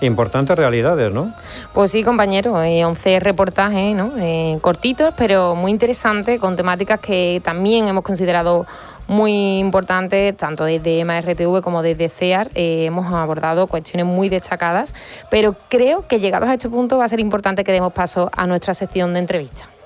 importantes 0.00 0.56
realidades, 0.56 1.12
¿no? 1.12 1.34
Pues 1.72 1.90
sí, 1.90 2.02
compañero, 2.02 2.54
11 2.54 3.14
eh, 3.14 3.20
reportajes, 3.20 3.94
¿no? 3.94 4.12
Eh, 4.18 4.58
cortitos, 4.60 5.12
pero 5.16 5.54
muy 5.54 5.70
interesantes, 5.70 6.40
con 6.40 6.56
temáticas 6.56 7.00
que 7.00 7.40
también 7.44 7.86
hemos 7.88 8.04
considerado 8.04 8.66
muy 9.08 9.58
importantes, 9.58 10.36
tanto 10.36 10.64
desde 10.64 11.04
MRTV 11.04 11.60
como 11.62 11.82
desde 11.82 12.08
CEAR. 12.08 12.50
Eh, 12.54 12.84
hemos 12.86 13.12
abordado 13.12 13.66
cuestiones 13.66 14.06
muy 14.06 14.28
destacadas, 14.28 14.94
pero 15.30 15.56
creo 15.68 16.06
que 16.06 16.20
llegados 16.20 16.48
a 16.48 16.54
este 16.54 16.68
punto 16.68 16.98
va 16.98 17.06
a 17.06 17.08
ser 17.08 17.20
importante 17.20 17.64
que 17.64 17.72
demos 17.72 17.92
paso 17.92 18.30
a 18.34 18.46
nuestra 18.46 18.72
sección 18.72 19.12
de 19.12 19.18
entrevistas. 19.18 19.79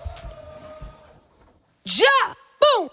¡Ya! 1.86 2.08
¡Bum! 2.60 2.88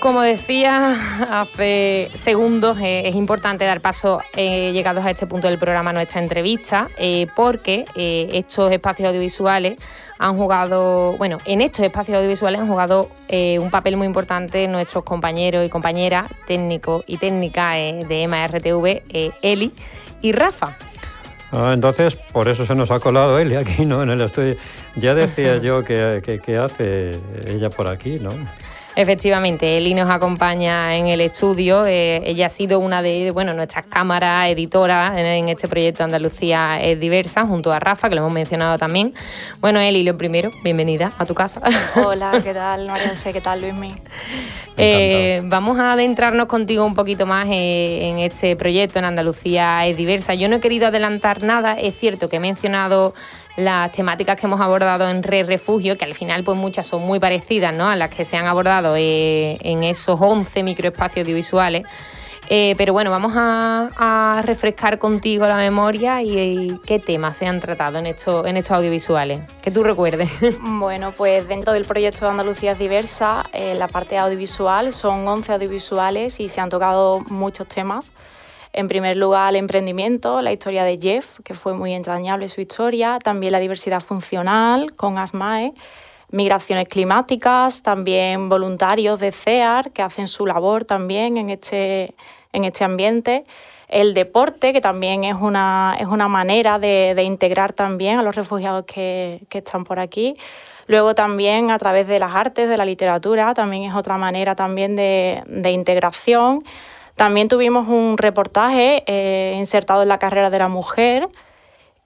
Como 0.00 0.22
decía 0.22 0.96
hace 1.42 2.10
segundos, 2.14 2.78
eh, 2.78 3.02
es 3.06 3.14
importante 3.14 3.66
dar 3.66 3.82
paso, 3.82 4.22
eh, 4.34 4.72
llegados 4.72 5.04
a 5.04 5.10
este 5.10 5.26
punto 5.26 5.46
del 5.46 5.58
programa, 5.58 5.90
a 5.90 5.92
nuestra 5.92 6.22
entrevista, 6.22 6.88
eh, 6.96 7.26
porque 7.36 7.84
estos 8.32 8.72
espacios 8.72 9.08
audiovisuales 9.08 9.78
han 10.18 10.38
jugado, 10.38 11.18
bueno, 11.18 11.36
en 11.44 11.60
estos 11.60 11.84
espacios 11.84 12.16
audiovisuales 12.16 12.62
han 12.62 12.68
jugado 12.68 13.10
un 13.30 13.70
papel 13.70 13.98
muy 13.98 14.06
importante 14.06 14.66
nuestros 14.68 15.04
compañeros 15.04 15.66
y 15.66 15.68
compañeras 15.68 16.30
técnicos 16.46 17.04
y 17.06 17.18
técnicas 17.18 17.74
de 18.08 18.22
EMA 18.22 18.46
RTV, 18.46 19.02
Eli 19.42 19.72
y 20.22 20.32
Rafa. 20.32 20.78
Ah, 21.52 21.72
entonces, 21.74 22.16
por 22.32 22.48
eso 22.48 22.64
se 22.64 22.74
nos 22.74 22.90
ha 22.90 23.00
colado 23.00 23.38
Eli 23.38 23.56
aquí, 23.56 23.84
¿no? 23.84 24.02
En 24.02 24.10
el 24.10 24.20
estudio. 24.22 24.56
Ya 24.96 25.14
decía 25.14 25.58
yo 25.62 25.84
que, 25.84 26.40
que 26.42 26.56
hace 26.56 27.18
ella 27.46 27.68
por 27.68 27.90
aquí, 27.90 28.18
¿no? 28.18 28.30
Efectivamente, 29.00 29.78
Eli 29.78 29.94
nos 29.94 30.10
acompaña 30.10 30.94
en 30.94 31.06
el 31.06 31.22
estudio. 31.22 31.86
Eh, 31.86 32.20
ella 32.26 32.44
ha 32.44 32.48
sido 32.50 32.80
una 32.80 33.00
de 33.00 33.30
bueno, 33.30 33.54
nuestras 33.54 33.86
cámaras 33.86 34.50
editoras 34.50 35.16
en, 35.16 35.48
este 35.48 35.68
proyecto 35.68 36.04
Andalucía 36.04 36.78
es 36.82 37.00
diversa, 37.00 37.46
junto 37.46 37.72
a 37.72 37.80
Rafa, 37.80 38.10
que 38.10 38.14
lo 38.14 38.20
hemos 38.20 38.34
mencionado 38.34 38.76
también. 38.76 39.14
Bueno, 39.58 39.80
Eli, 39.80 40.04
lo 40.04 40.18
primero, 40.18 40.50
bienvenida 40.62 41.12
a 41.16 41.24
tu 41.24 41.34
casa. 41.34 41.62
Hola, 42.04 42.30
¿qué 42.44 42.52
tal, 42.52 42.88
María 42.88 43.14
¿Qué 43.32 43.40
tal, 43.40 43.62
Luismi? 43.62 43.94
Eh, 44.76 45.40
vamos 45.44 45.78
a 45.78 45.92
adentrarnos 45.92 46.44
contigo 46.44 46.84
un 46.84 46.94
poquito 46.94 47.24
más 47.24 47.46
eh, 47.48 48.06
en 48.06 48.18
este 48.18 48.54
proyecto 48.54 48.98
en 48.98 49.06
Andalucía 49.06 49.86
es 49.86 49.96
diversa. 49.96 50.34
Yo 50.34 50.46
no 50.50 50.56
he 50.56 50.60
querido 50.60 50.88
adelantar 50.88 51.42
nada, 51.42 51.72
es 51.72 51.98
cierto 51.98 52.28
que 52.28 52.36
he 52.36 52.40
mencionado 52.40 53.14
las 53.60 53.92
temáticas 53.92 54.38
que 54.38 54.46
hemos 54.46 54.60
abordado 54.60 55.08
en 55.08 55.22
Re 55.22 55.42
Refugio, 55.44 55.96
que 55.96 56.04
al 56.04 56.14
final 56.14 56.44
pues 56.44 56.58
muchas 56.58 56.86
son 56.86 57.02
muy 57.02 57.18
parecidas 57.20 57.74
¿no? 57.76 57.88
a 57.88 57.96
las 57.96 58.10
que 58.10 58.24
se 58.24 58.36
han 58.36 58.46
abordado 58.46 58.94
eh, 58.96 59.58
en 59.62 59.82
esos 59.82 60.18
11 60.20 60.62
microespacios 60.62 61.24
audiovisuales. 61.24 61.84
Eh, 62.52 62.74
pero 62.76 62.92
bueno, 62.92 63.12
vamos 63.12 63.32
a, 63.36 64.42
refrescar 64.44 64.98
contigo 64.98 65.46
la 65.46 65.56
memoria 65.56 66.20
y, 66.20 66.80
qué 66.84 66.98
temas 66.98 67.36
se 67.36 67.46
han 67.46 67.60
tratado 67.60 67.98
en, 67.98 68.06
esto, 68.06 68.44
en 68.44 68.56
estos 68.56 68.76
audiovisuales. 68.76 69.38
Que 69.62 69.70
tú 69.70 69.84
recuerdes. 69.84 70.28
Bueno, 70.60 71.12
pues 71.12 71.46
dentro 71.46 71.72
del 71.72 71.84
proyecto 71.84 72.24
de 72.24 72.32
Andalucía 72.32 72.74
Diversa, 72.74 73.44
en 73.52 73.78
la 73.78 73.86
parte 73.86 74.18
audiovisual 74.18 74.92
son 74.92 75.28
11 75.28 75.52
audiovisuales 75.52 76.40
y 76.40 76.48
se 76.48 76.60
han 76.60 76.70
tocado 76.70 77.20
muchos 77.28 77.68
temas. 77.68 78.10
En 78.72 78.88
primer 78.88 79.16
lugar, 79.16 79.50
el 79.50 79.56
emprendimiento, 79.56 80.42
la 80.42 80.52
historia 80.52 80.84
de 80.84 80.98
Jeff, 80.98 81.40
que 81.44 81.54
fue 81.54 81.74
muy 81.74 81.92
entrañable 81.92 82.48
su 82.48 82.60
historia, 82.60 83.18
también 83.18 83.52
la 83.52 83.58
diversidad 83.58 84.00
funcional 84.00 84.94
con 84.94 85.18
ASMAE, 85.18 85.74
migraciones 86.30 86.86
climáticas, 86.88 87.82
también 87.82 88.48
voluntarios 88.48 89.18
de 89.18 89.32
CEAR 89.32 89.90
que 89.90 90.02
hacen 90.02 90.28
su 90.28 90.46
labor 90.46 90.84
también 90.84 91.36
en 91.36 91.50
este, 91.50 92.14
en 92.52 92.64
este 92.64 92.84
ambiente. 92.84 93.44
El 93.88 94.14
deporte, 94.14 94.72
que 94.72 94.80
también 94.80 95.24
es 95.24 95.34
una, 95.34 95.96
es 95.98 96.06
una 96.06 96.28
manera 96.28 96.78
de, 96.78 97.20
integrar 97.24 97.72
también 97.72 98.20
a 98.20 98.22
los 98.22 98.36
refugiados 98.36 98.84
que, 98.84 99.44
están 99.50 99.82
por 99.82 99.98
aquí. 99.98 100.34
Luego 100.86 101.16
también 101.16 101.72
a 101.72 101.78
través 101.78 102.06
de 102.06 102.20
las 102.20 102.32
artes, 102.32 102.68
de 102.68 102.76
la 102.76 102.84
literatura, 102.84 103.52
también 103.52 103.90
es 103.90 103.94
otra 103.96 104.16
manera 104.16 104.54
también 104.54 104.94
de, 104.94 105.70
integración. 105.72 106.62
También 107.20 107.48
tuvimos 107.48 107.86
un 107.86 108.16
reportaje 108.16 109.04
eh, 109.06 109.54
insertado 109.58 110.00
en 110.00 110.08
la 110.08 110.18
carrera 110.18 110.48
de 110.48 110.58
la 110.58 110.68
mujer 110.68 111.28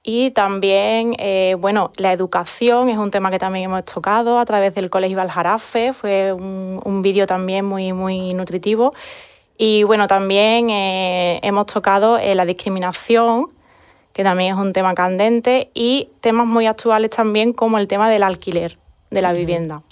y 0.03 0.33
también, 0.33 1.15
eh, 1.21 1.55
bueno, 1.57 1.93
la 1.99 2.13
educación 2.13 2.89
es 2.89 2.99
un 2.99 3.13
tema 3.13 3.31
que 3.31 3.39
también 3.39 3.67
hemos 3.67 3.85
tocado 3.85 4.41
a 4.41 4.45
través 4.45 4.75
del 4.75 4.91
Colegio 4.91 5.21
Aljarafe, 5.21 5.93
fue 5.93 6.33
un, 6.33 6.81
un 6.85 7.03
vídeo 7.03 7.29
también 7.29 7.65
muy, 7.65 7.93
muy 7.93 8.35
nutritivo. 8.35 8.91
Y 9.57 9.85
bueno, 9.85 10.09
también 10.09 10.69
eh, 10.71 11.39
hemos 11.45 11.67
tocado 11.67 12.19
eh, 12.19 12.35
la 12.35 12.45
discriminación, 12.45 13.53
que 14.13 14.25
también 14.25 14.55
es 14.55 14.61
un 14.61 14.73
tema 14.73 14.95
candente, 14.95 15.71
y 15.75 16.09
temas 16.23 16.49
muy 16.49 16.67
actuales 16.67 17.11
también 17.11 17.53
como 17.53 17.79
el 17.79 17.87
tema 17.87 18.11
del 18.11 18.25
alquiler 18.25 18.79
de 19.13 19.23
la 19.23 19.33
vivienda. 19.33 19.83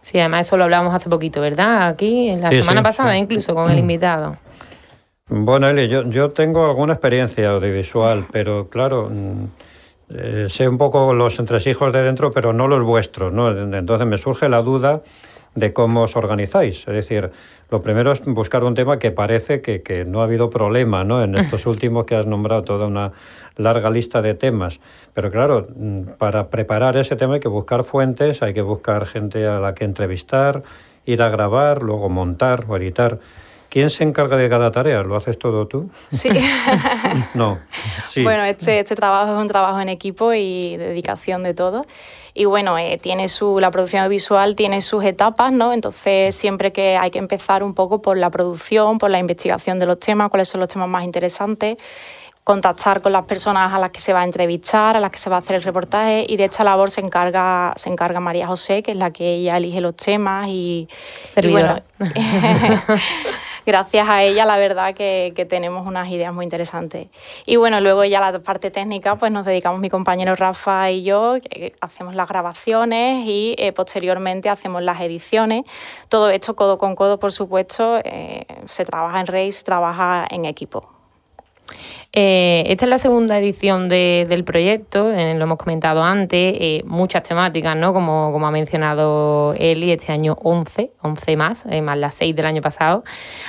Sí, 0.00 0.18
además 0.18 0.48
eso 0.48 0.56
lo 0.56 0.64
hablábamos 0.64 0.92
hace 0.96 1.08
poquito, 1.08 1.40
¿verdad? 1.40 1.86
Aquí, 1.86 2.28
en 2.28 2.40
la 2.40 2.50
semana 2.50 2.82
pasada, 2.82 3.16
incluso 3.16 3.54
con 3.54 3.70
el 3.70 3.78
invitado. 3.78 4.36
Bueno, 5.26 5.70
Eli, 5.70 5.88
yo, 5.88 6.02
yo 6.10 6.32
tengo 6.32 6.66
alguna 6.66 6.92
experiencia 6.92 7.48
audiovisual, 7.48 8.26
pero 8.30 8.68
claro, 8.68 9.08
mm, 9.10 9.44
eh, 10.10 10.46
sé 10.50 10.68
un 10.68 10.76
poco 10.76 11.14
los 11.14 11.38
entresijos 11.38 11.94
de 11.94 12.02
dentro, 12.02 12.30
pero 12.30 12.52
no 12.52 12.68
los 12.68 12.82
vuestros, 12.82 13.32
¿no? 13.32 13.50
Entonces 13.50 14.06
me 14.06 14.18
surge 14.18 14.50
la 14.50 14.60
duda 14.60 15.02
de 15.54 15.72
cómo 15.72 16.02
os 16.02 16.16
organizáis. 16.16 16.80
Es 16.86 16.94
decir, 16.94 17.30
lo 17.70 17.80
primero 17.80 18.12
es 18.12 18.22
buscar 18.26 18.64
un 18.64 18.74
tema 18.74 18.98
que 18.98 19.12
parece 19.12 19.62
que, 19.62 20.04
no 20.06 20.20
ha 20.20 20.24
habido 20.24 20.50
problema, 20.50 21.04
¿no? 21.04 21.22
En 21.22 21.36
estos 21.36 21.64
últimos 21.74 22.04
que 22.04 22.16
has 22.16 22.26
nombrado 22.26 22.62
toda 22.64 22.86
una 22.86 23.12
larga 23.56 23.88
lista 23.88 24.20
de 24.20 24.34
temas. 24.34 24.78
Pero 25.14 25.30
claro, 25.30 25.68
mm, 25.74 26.02
para 26.18 26.48
preparar 26.48 26.98
ese 26.98 27.16
tema 27.16 27.34
hay 27.34 27.40
que 27.40 27.48
buscar 27.48 27.84
fuentes, 27.84 28.42
hay 28.42 28.52
que 28.52 28.62
buscar 28.62 29.06
gente 29.06 29.46
a 29.46 29.58
la 29.58 29.74
que 29.74 29.84
entrevistar, 29.84 30.62
ir 31.06 31.22
a 31.22 31.30
grabar, 31.30 31.82
luego 31.82 32.10
montar 32.10 32.66
o 32.68 32.76
editar. 32.76 33.20
¿Quién 33.74 33.90
se 33.90 34.04
encarga 34.04 34.36
de 34.36 34.48
cada 34.48 34.70
tarea? 34.70 35.02
¿Lo 35.02 35.16
haces 35.16 35.36
todo 35.36 35.66
tú? 35.66 35.90
Sí. 36.12 36.28
no. 37.34 37.58
Sí. 38.06 38.22
Bueno, 38.22 38.44
este, 38.44 38.78
este 38.78 38.94
trabajo 38.94 39.34
es 39.34 39.40
un 39.40 39.48
trabajo 39.48 39.80
en 39.80 39.88
equipo 39.88 40.32
y 40.32 40.76
dedicación 40.76 41.42
de 41.42 41.54
todo 41.54 41.84
y 42.34 42.44
bueno, 42.44 42.78
eh, 42.78 43.00
tiene 43.02 43.26
su, 43.26 43.58
la 43.58 43.72
producción 43.72 44.08
visual 44.08 44.54
tiene 44.54 44.80
sus 44.80 45.02
etapas, 45.02 45.52
¿no? 45.52 45.72
Entonces 45.72 46.36
siempre 46.36 46.70
que 46.72 46.96
hay 46.96 47.10
que 47.10 47.18
empezar 47.18 47.64
un 47.64 47.74
poco 47.74 48.00
por 48.00 48.16
la 48.16 48.30
producción, 48.30 48.98
por 48.98 49.10
la 49.10 49.18
investigación 49.18 49.80
de 49.80 49.86
los 49.86 49.98
temas, 49.98 50.28
cuáles 50.28 50.46
son 50.46 50.60
los 50.60 50.68
temas 50.68 50.88
más 50.88 51.02
interesantes, 51.02 51.76
contactar 52.44 53.02
con 53.02 53.10
las 53.10 53.24
personas 53.24 53.72
a 53.72 53.80
las 53.80 53.90
que 53.90 53.98
se 53.98 54.12
va 54.12 54.20
a 54.20 54.24
entrevistar, 54.24 54.96
a 54.96 55.00
las 55.00 55.10
que 55.10 55.18
se 55.18 55.28
va 55.30 55.34
a 55.34 55.38
hacer 55.40 55.56
el 55.56 55.62
reportaje 55.62 56.26
y 56.28 56.36
de 56.36 56.44
esta 56.44 56.62
labor 56.62 56.92
se 56.92 57.00
encarga, 57.00 57.72
se 57.74 57.90
encarga 57.90 58.20
María 58.20 58.46
José, 58.46 58.84
que 58.84 58.92
es 58.92 58.96
la 58.96 59.10
que 59.10 59.34
ella 59.34 59.56
elige 59.56 59.80
los 59.80 59.96
temas 59.96 60.46
y, 60.48 60.88
Servidora. 61.24 61.82
gracias 63.66 64.08
a 64.08 64.22
ella 64.22 64.44
la 64.44 64.56
verdad 64.56 64.94
que, 64.94 65.32
tenemos 65.48 65.86
unas 65.86 66.08
ideas 66.10 66.32
muy 66.32 66.44
interesantes. 66.44 67.08
Y 67.46 67.56
bueno, 67.56 67.80
luego 67.80 68.04
ya 68.04 68.20
la 68.20 68.38
parte 68.40 68.70
técnica, 68.70 69.16
pues 69.16 69.30
nos 69.30 69.44
dedicamos 69.44 69.80
mi 69.80 69.90
compañero 69.90 70.34
Rafa 70.36 70.90
y 70.90 71.04
yo, 71.04 71.36
hacemos 71.80 72.14
las 72.14 72.28
grabaciones 72.28 73.26
y 73.26 73.54
eh, 73.58 73.72
posteriormente 73.72 74.48
hacemos 74.48 74.82
las 74.82 75.00
ediciones. 75.00 75.64
Todo 76.08 76.30
esto 76.30 76.56
codo 76.56 76.78
con 76.78 76.94
codo, 76.94 77.18
por 77.18 77.32
supuesto, 77.32 77.98
eh, 78.04 78.46
se 78.66 78.84
trabaja 78.84 79.20
en 79.20 79.26
Rey, 79.26 79.52
se 79.52 79.64
trabaja 79.64 80.26
en 80.30 80.44
equipo. 80.44 80.80
Eh, 82.16 82.62
esta 82.68 82.84
es 82.84 82.90
la 82.90 82.98
segunda 82.98 83.36
edición 83.40 83.88
del 83.88 84.44
proyecto, 84.44 85.10
eh, 85.10 85.34
lo 85.34 85.42
hemos 85.42 85.58
comentado 85.58 86.04
antes, 86.04 86.56
eh, 86.60 86.82
muchas 86.86 87.24
temáticas, 87.24 87.76
¿no? 87.76 87.92
Como, 87.92 88.46
ha 88.46 88.50
mencionado 88.52 89.52
Eli, 89.58 89.90
este 89.90 90.12
año 90.12 90.36
11, 90.40 90.92
11 91.02 91.36
más, 91.36 91.66
más 91.82 91.98
las 91.98 92.14
6 92.14 92.36
del 92.36 92.46
año 92.46 92.62
pasado. 92.62 93.02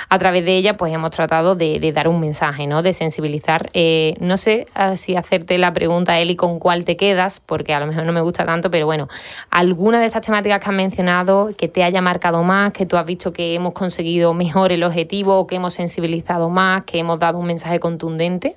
A 0.08 0.18
través 0.18 0.44
de 0.44 0.56
ella, 0.56 0.76
pues 0.76 0.92
hemos 0.92 1.12
tratado 1.12 1.54
de, 1.54 1.78
dar 1.92 2.08
un 2.08 2.18
mensaje, 2.18 2.66
¿no? 2.66 2.82
De 2.82 2.92
sensibilizar. 2.92 3.70
no 4.18 4.36
sé 4.36 4.66
ah, 4.74 4.96
si 4.96 5.14
hacerte 5.14 5.58
la 5.58 5.72
pregunta, 5.72 6.18
Eli, 6.18 6.34
con 6.34 6.58
cuál 6.58 6.84
te 6.84 6.96
quedas, 6.96 7.38
porque 7.38 7.72
a 7.72 7.78
lo 7.78 7.86
mejor 7.86 8.04
no 8.04 8.12
me 8.12 8.20
gusta 8.20 8.44
tanto, 8.44 8.68
pero 8.68 8.86
bueno, 8.86 9.06
¿alguna 9.48 10.00
de 10.00 10.06
estas 10.06 10.22
temáticas 10.22 10.58
que 10.58 10.70
has 10.70 10.76
mencionado 10.76 11.50
que 11.56 11.68
te 11.68 11.84
haya 11.84 12.00
marcado 12.02 12.42
más, 12.42 12.72
que 12.72 12.84
tú 12.84 12.96
has 12.96 13.06
visto 13.06 13.32
que 13.32 13.54
hemos 13.54 13.74
conseguido 13.74 14.34
mejor 14.34 14.72
el 14.72 14.82
objetivo, 14.82 15.46
que 15.46 15.54
hemos 15.54 15.74
sensibilizado 15.74 16.50
más, 16.50 16.82
que 16.82 16.98
hemos 16.98 17.20
dado 17.20 17.38
un 17.38 17.46
mensaje 17.46 17.78
contundente? 17.78 18.55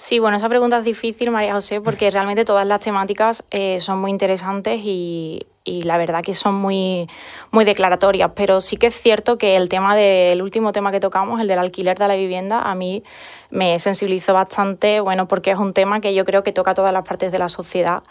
Sí, 0.00 0.18
bueno, 0.18 0.38
esa 0.38 0.48
pregunta 0.48 0.78
es 0.78 0.84
difícil, 0.84 1.30
María 1.30 1.52
José, 1.52 1.82
porque 1.82 2.10
realmente 2.10 2.46
todas 2.46 2.66
las 2.66 2.80
temáticas 2.80 3.44
eh, 3.50 3.80
son 3.80 4.00
muy 4.00 4.10
interesantes 4.10 4.80
y, 4.82 5.46
la 5.66 5.98
verdad 5.98 6.22
que 6.24 6.32
son 6.32 6.54
muy, 6.54 7.06
muy 7.50 7.66
declaratorias, 7.66 8.30
pero 8.34 8.62
sí 8.62 8.78
que 8.78 8.86
es 8.86 8.94
cierto 8.94 9.36
que 9.36 9.56
el 9.56 9.68
tema 9.68 9.94
del 9.94 10.40
último 10.40 10.72
tema 10.72 10.90
que 10.90 11.00
tocamos, 11.00 11.38
el 11.38 11.48
del 11.48 11.58
alquiler 11.58 11.98
de 11.98 12.08
la 12.08 12.14
vivienda, 12.14 12.62
a 12.62 12.74
mí 12.74 13.04
me 13.50 13.78
sensibilizó 13.78 14.32
bastante, 14.32 15.00
bueno, 15.00 15.28
porque 15.28 15.50
es 15.50 15.58
un 15.58 15.74
tema 15.74 16.00
que 16.00 16.14
yo 16.14 16.24
creo 16.24 16.42
que 16.42 16.52
toca 16.52 16.72
todas 16.72 16.94
las 16.94 17.06
partes 17.06 17.30
de 17.30 17.38
la 17.38 17.50
sociedad 17.50 18.02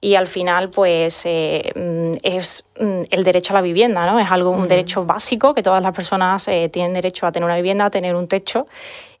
y 0.00 0.16
al 0.16 0.26
final 0.26 0.70
pues 0.70 1.22
eh, 1.24 1.72
mm, 1.74 2.18
es 2.22 2.64
mm, 2.80 3.02
el 3.10 3.22
derecho 3.22 3.52
a 3.52 3.56
la 3.56 3.62
vivienda, 3.62 4.04
¿no? 4.10 4.18
Es 4.18 4.30
algo, 4.30 4.50
un 4.50 4.66
derecho 4.66 5.04
básico 5.04 5.54
que 5.54 5.62
todas 5.62 5.82
las 5.82 5.92
personas 5.92 6.48
eh, 6.48 6.68
tienen 6.70 6.94
derecho 6.94 7.26
a 7.26 7.32
tener 7.32 7.46
una 7.46 7.56
vivienda, 7.56 7.86
a 7.86 7.90
tener 7.90 8.14
un 8.16 8.28
techo 8.28 8.66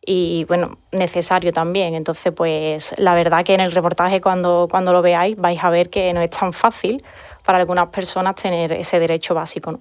y 0.06 0.44
bueno, 0.44 0.78
necesario 0.92 1.52
también. 1.52 1.94
Entonces, 1.94 2.32
pues 2.34 2.94
la 2.98 3.14
verdad 3.14 3.44
que 3.44 3.54
en 3.54 3.60
el 3.60 3.72
reportaje 3.72 4.20
cuando, 4.20 4.68
cuando 4.70 4.92
lo 4.92 5.02
veáis 5.02 5.36
vais 5.36 5.62
a 5.62 5.70
ver 5.70 5.90
que 5.90 6.12
no 6.12 6.20
es 6.20 6.30
tan 6.30 6.52
fácil 6.52 7.02
para 7.44 7.58
algunas 7.58 7.88
personas 7.88 8.34
tener 8.36 8.72
ese 8.72 8.98
derecho 8.98 9.34
básico. 9.34 9.80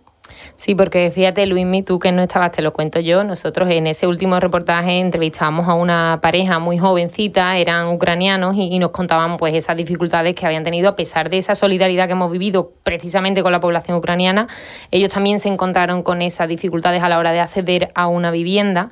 Sí, 0.56 0.74
porque 0.76 1.12
fíjate, 1.12 1.46
Luismi, 1.46 1.84
tú 1.84 2.00
que 2.00 2.12
no 2.12 2.22
estabas, 2.22 2.52
te 2.52 2.62
lo 2.62 2.72
cuento 2.72 3.00
yo. 3.00 3.24
Nosotros 3.24 3.70
en 3.70 3.88
ese 3.88 4.08
último 4.08 4.40
reportaje 4.40 5.00
entrevistábamos 5.00 5.68
a 5.68 5.74
una 5.74 6.20
pareja 6.22 6.60
muy 6.60 6.78
jovencita, 6.78 7.58
eran 7.58 7.90
ucranianos, 7.90 8.56
y, 8.58 8.80
nos 8.80 8.92
contaban 8.92 9.38
pues 9.38 9.54
esas 9.54 9.76
dificultades 9.76 10.34
que 10.36 10.46
habían 10.46 10.64
tenido 10.64 10.90
a 10.90 10.96
pesar 10.96 11.30
de 11.30 11.38
esa 11.38 11.56
solidaridad 11.56 12.08
que 12.08 12.14
hemos 12.14 12.32
vivido 12.32 12.72
precisamente 12.84 13.44
con 13.44 13.52
la 13.52 13.60
población 13.60 13.98
ucraniana. 13.98 14.48
Ellos 14.92 15.10
también 15.10 15.40
se 15.40 15.50
encontraron 15.50 16.04
con 16.04 16.22
esas 16.22 16.48
dificultades 16.48 17.04
a 17.04 17.10
la 17.10 17.20
hora 17.20 17.32
de 17.32 17.40
acceder 17.40 17.90
a 17.94 18.08
una 18.08 18.32
vivienda. 18.32 18.90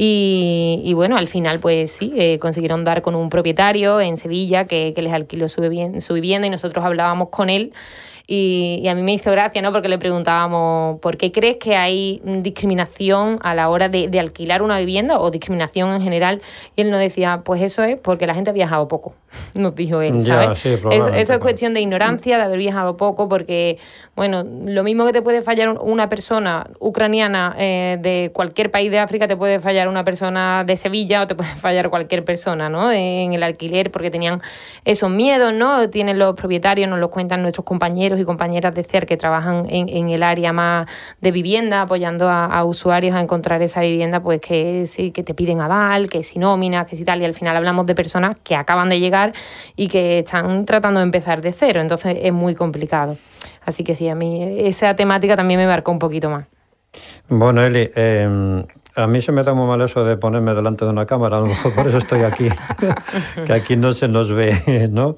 Y, 0.00 0.92
bueno, 0.94 1.16
al 1.16 1.26
final, 1.26 1.58
pues 1.58 1.90
sí, 1.90 2.12
eh, 2.16 2.38
consiguieron 2.38 2.84
dar 2.84 3.02
con 3.02 3.16
un 3.16 3.30
propietario 3.30 4.00
en 4.00 4.16
Sevilla 4.16 4.64
que, 4.66 4.94
les 4.96 5.12
alquiló 5.12 5.48
su 5.48 5.60
vivienda 5.60 6.46
y 6.46 6.50
nosotros 6.50 6.84
hablábamos 6.84 7.30
con 7.30 7.50
él 7.50 7.72
y, 8.30 8.86
a 8.88 8.94
mí 8.94 9.00
me 9.00 9.14
hizo 9.14 9.30
gracia, 9.30 9.62
¿no? 9.62 9.72
Porque 9.72 9.88
le 9.88 9.96
preguntábamos, 9.96 11.00
¿por 11.00 11.16
qué 11.16 11.32
crees 11.32 11.56
que 11.56 11.76
hay 11.76 12.20
discriminación 12.22 13.38
a 13.40 13.54
la 13.54 13.70
hora 13.70 13.88
de, 13.88 14.10
alquilar 14.20 14.60
una 14.60 14.78
vivienda 14.78 15.18
o 15.18 15.30
discriminación 15.30 15.94
en 15.94 16.02
general? 16.02 16.42
Y 16.76 16.82
él 16.82 16.90
nos 16.90 17.00
decía, 17.00 17.40
pues 17.42 17.62
eso 17.62 17.82
es 17.82 17.98
porque 17.98 18.26
la 18.26 18.34
gente 18.34 18.50
ha 18.50 18.52
viajado 18.52 18.86
poco, 18.86 19.14
nos 19.54 19.74
dijo 19.74 20.02
él, 20.02 20.22
¿sabes? 20.22 20.62
eso, 20.66 21.32
es 21.32 21.38
cuestión 21.38 21.72
de 21.72 21.80
ignorancia, 21.80 22.36
de 22.36 22.42
haber 22.42 22.58
viajado 22.58 22.98
poco, 22.98 23.30
porque, 23.30 23.78
bueno, 24.14 24.44
lo 24.44 24.84
mismo 24.84 25.06
que 25.06 25.14
te 25.14 25.22
puede 25.22 25.40
fallar 25.40 25.78
una 25.80 26.10
persona 26.10 26.66
ucraniana 26.80 27.56
eh, 27.58 27.96
de 27.98 28.30
cualquier 28.34 28.70
país 28.70 28.90
de 28.90 28.98
África, 28.98 29.26
te 29.26 29.38
puede 29.38 29.58
fallar 29.58 29.88
una 29.88 30.04
persona 30.04 30.64
de 30.64 30.76
Sevilla 30.76 31.22
o 31.22 31.26
te 31.26 31.34
puede 31.34 31.48
fallar 31.56 31.88
cualquier 31.88 32.26
persona, 32.26 32.68
¿no? 32.68 32.92
En 32.92 33.32
el 33.32 33.42
alquiler, 33.42 33.90
porque 33.90 34.10
tenían 34.10 34.42
esos 34.84 35.08
miedos, 35.08 35.54
¿no? 35.54 35.88
Tienen 35.88 36.18
los 36.18 36.34
propietarios, 36.34 36.90
nos 36.90 36.98
lo 36.98 37.08
cuentan 37.08 37.40
nuestros 37.40 37.64
compañeros 37.64 38.17
compañeros 38.24 38.48
y 38.48 38.48
compañeras 38.48 38.74
de 38.74 38.84
CER 38.84 39.06
que 39.06 39.16
trabajan 39.16 39.66
en, 39.68 40.08
el 40.08 40.22
área 40.22 40.52
más 40.52 40.88
de 41.20 41.32
vivienda, 41.32 41.82
apoyando 41.82 42.28
a, 42.28 42.64
usuarios 42.64 43.14
a 43.14 43.20
encontrar 43.20 43.60
esa 43.62 43.80
vivienda, 43.80 44.20
pues 44.20 44.40
que 44.40 44.86
sí, 44.86 45.10
que 45.10 45.22
te 45.22 45.34
piden 45.34 45.60
aval, 45.60 46.08
que 46.08 46.22
si 46.22 46.38
nómina, 46.38 46.84
que 46.84 46.96
si 46.96 47.04
tal, 47.04 47.20
y 47.20 47.24
al 47.24 47.34
final 47.34 47.56
hablamos 47.56 47.86
de 47.86 47.94
personas 47.94 48.36
que 48.40 48.54
acaban 48.54 48.88
de 48.88 49.00
llegar 49.00 49.32
y 49.76 49.88
que 49.88 50.20
están 50.20 50.64
tratando 50.64 51.00
de 51.00 51.04
empezar 51.04 51.40
de 51.40 51.52
cero, 51.52 51.80
entonces 51.80 52.16
es 52.22 52.32
muy 52.32 52.54
complicado. 52.54 53.18
Así 53.64 53.84
que 53.84 53.94
sí, 53.94 54.08
a 54.08 54.14
mí 54.14 54.42
esa 54.60 54.94
temática 54.94 55.36
también 55.36 55.60
me 55.60 55.66
marcó 55.66 55.92
un 55.92 55.98
poquito 55.98 56.30
más. 56.30 56.46
Bueno, 57.28 57.62
Eli, 57.62 57.90
em, 57.94 58.64
a 58.94 59.06
mí 59.06 59.20
se 59.20 59.32
me 59.32 59.42
da 59.42 59.52
muy 59.52 59.66
mal 59.66 59.80
eso 59.82 60.04
de 60.04 60.16
ponerme 60.16 60.54
delante 60.54 60.84
de 60.84 60.90
una 60.90 61.06
cámara, 61.06 61.36
a 61.36 61.40
lo 61.40 61.46
mejor 61.46 61.74
por 61.74 61.86
eso 61.86 61.98
estoy 61.98 62.22
aquí, 62.22 62.48
que 63.46 63.52
aquí 63.52 63.76
no 63.76 63.92
se 63.92 64.08
nos 64.08 64.32
ve, 64.32 64.88
¿no? 64.90 65.16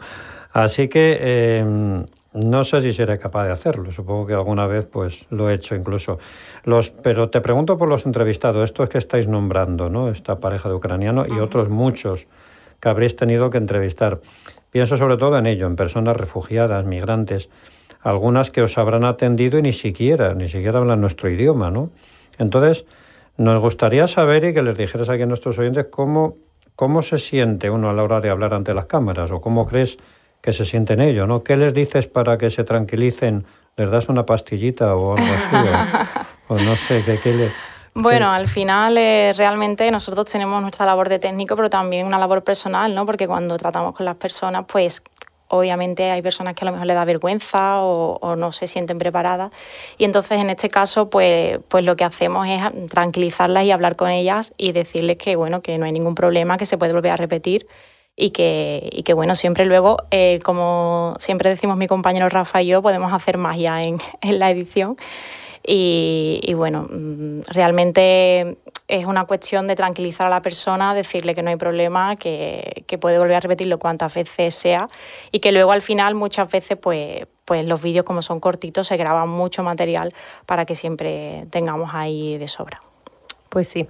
Así 0.53 0.89
que 0.89 1.59
em, 1.59 2.05
no 2.33 2.63
sé 2.63 2.81
si 2.81 2.93
seré 2.93 3.19
capaz 3.19 3.45
de 3.47 3.53
hacerlo, 3.53 3.91
supongo 3.91 4.27
que 4.27 4.35
alguna 4.35 4.67
vez 4.67 4.87
pues 4.87 5.27
lo 5.31 5.51
he 5.51 5.55
hecho 5.55 5.75
incluso. 5.75 6.19
Los, 6.65 6.91
pero 6.91 7.29
te 7.29 7.41
pregunto 7.41 7.77
por 7.77 7.89
los 7.89 8.07
entrevistados, 8.07 8.65
estos 8.65 8.89
que 8.89 8.99
estáis 8.99 9.27
nombrando, 9.27 9.91
¿no? 9.91 10.11
Esta 10.11 10.39
pareja 10.39 10.69
de 10.69 10.77
ucraniano 10.77 11.27
y 11.27 11.41
otros 11.41 11.69
muchos 11.69 12.27
que 12.79 12.89
habréis 12.89 13.17
tenido 13.17 13.51
que 13.51 13.59
entrevistar. 13.59 14.21
Pienso 14.71 14.97
sobre 14.97 15.17
todo 15.17 15.37
en 15.39 15.47
ello, 15.47 15.67
en 15.67 15.75
personas 15.75 16.17
refugiadas, 16.17 16.85
migrantes, 16.87 17.49
algunas 18.01 18.51
que 18.51 18.63
os 18.63 18.79
habrán 18.79 19.05
atendido 19.05 19.59
y 19.59 19.63
ni 19.63 19.73
siquiera, 19.73 20.35
ni 20.35 20.49
siquiera 20.49 20.79
hablan 20.79 21.01
nuestro 21.01 21.29
idioma, 21.29 21.71
¿no? 21.71 21.91
Entonces, 22.39 22.87
nos 23.37 23.61
gustaría 23.61 24.07
saber 24.07 24.45
y 24.45 24.55
que 24.55 24.63
les 24.63 24.79
dijeras 24.79 25.09
aquí 25.09 25.23
a 25.23 25.27
nuestros 25.27 25.59
oyentes 25.59 25.87
cómo, 25.91 26.37
cómo 26.77 27.03
se 27.03 27.19
siente 27.19 27.71
uno 27.71 27.91
a 27.91 27.93
la 27.93 28.05
hora 28.05 28.21
de 28.21 28.31
hablar 28.31 28.55
ante 28.55 28.73
las 28.73 28.87
cámaras 28.87 29.31
o 29.33 29.41
cómo 29.41 29.67
crees 29.67 29.99
que 30.41 30.53
se 30.53 30.65
sienten 30.65 31.01
ellos, 31.01 31.29
¿no? 31.29 31.43
¿Qué 31.43 31.57
les 31.57 31.75
dices 31.75 32.07
para 32.07 32.39
que 32.39 32.51
se 32.51 32.65
tranquilicen? 32.65 33.47
¿Les 33.77 33.91
das 33.91 34.09
una 34.09 34.27
pastillita 34.27 34.95
o 34.95 35.17
algo 35.17 35.33
así? 35.33 35.57
o, 36.49 36.59
no 36.59 36.77
sé, 36.77 37.03
¿qué, 37.05 37.19
qué 37.21 37.33
le, 37.33 37.53
bueno, 37.95 38.31
al 38.31 38.47
final 38.47 38.97
eh, 38.99 39.33
realmente 39.37 39.91
nosotros 39.91 40.25
tenemos 40.27 40.63
nuestra 40.63 40.87
labor 40.87 41.09
de 41.09 41.19
técnico, 41.19 41.57
pero 41.57 41.69
también 41.69 42.07
una 42.07 42.19
labor 42.19 42.45
personal, 42.45 42.95
¿no? 42.95 43.05
Porque 43.05 43.27
cuando 43.27 43.57
tratamos 43.57 43.97
con 43.97 44.07
las 44.07 44.15
personas, 44.15 44.65
pues 44.69 45.03
obviamente 45.49 46.09
hay 46.11 46.23
personas 46.23 46.55
que 46.55 46.65
a 46.65 46.67
lo 46.67 46.73
mejor 46.73 46.87
le 46.87 46.95
da 46.95 47.05
vergüenza 47.05 47.83
o, 47.83 48.37
no 48.37 48.53
se 48.53 48.69
sienten 48.69 48.99
preparadas 48.99 49.51
y 49.99 50.05
entonces 50.05 50.41
en 50.41 50.49
este 50.49 50.69
caso 50.69 51.11
pues, 51.11 51.59
pues 51.67 51.85
lo 51.85 51.97
que 51.97 52.05
hacemos 52.05 52.47
es 52.47 52.63
tranquilizarlas 52.89 53.65
y 53.65 53.73
hablar 53.73 53.97
con 53.97 54.11
ellas 54.11 54.55
y 54.57 54.71
decirles 54.71 55.17
que 55.17 55.35
bueno 55.35 55.61
que 55.61 55.77
no 55.77 55.87
hay 55.87 55.93
ningún 55.93 56.15
problema 56.15 56.57
que 56.57 56.67
se 56.67 56.79
puede 56.79 56.93
volver 56.93 57.11
a 57.11 57.17
repetir 57.17 57.67
y 58.17 58.31
que, 58.31 58.89
y 58.93 59.03
que 59.03 59.15
bueno 59.15 59.35
siempre 59.35 59.65
luego 59.65 59.99
eh, 60.11 60.41
como 60.45 61.15
siempre 61.19 61.49
decimos 61.49 61.77
mi 61.77 61.87
compañero 61.87 62.29
Rafa 62.29 62.63
y 62.63 62.67
yo 62.67 62.83
podemos 62.83 63.13
hacer 63.13 63.39
magia 63.39 63.83
en, 63.83 63.99
en 64.21 64.39
la 64.39 64.51
edición 64.51 64.97
y, 65.67 66.53
bueno, 66.55 66.89
mm, 66.91 67.43
realmente 67.49 68.57
es 68.89 69.07
una 69.07 69.25
cuestión 69.27 69.67
de 69.67 69.77
tranquilizar 69.77 70.27
a 70.27 70.31
la 70.31 70.43
persona, 70.43 70.95
decirle 70.95 71.35
que 71.35 71.43
no 71.43 71.51
hay 71.51 71.57
problema, 71.57 72.17
que, 72.17 72.85
que, 72.87 72.99
puede 72.99 73.19
volver 73.19 73.37
a 73.37 73.41
repetirlo 73.41 73.79
cuantas 73.79 74.15
veces 74.15 74.55
sea 74.55 74.89
y 75.31 75.41
que 75.41 75.53
luego 75.53 75.73
al 75.73 75.83
final 75.83 76.15
muchas 76.15 76.51
veces 76.51 76.79
pues, 76.79 77.27
pues 77.45 77.65
los 77.67 77.83
vídeos 77.83 78.05
como 78.05 78.23
son 78.23 78.41
cortitos 78.41 78.89
se 78.89 78.97
graban 78.97 79.29
mucho 79.29 79.63
material 79.63 80.13
para 80.47 80.65
que 80.65 80.75
siempre 80.75 81.47
tengamos 81.51 81.91
ahí 81.93 82.39
de 82.39 82.49
sobra. 82.49 82.79
Pues 83.51 83.67
sí. 83.67 83.85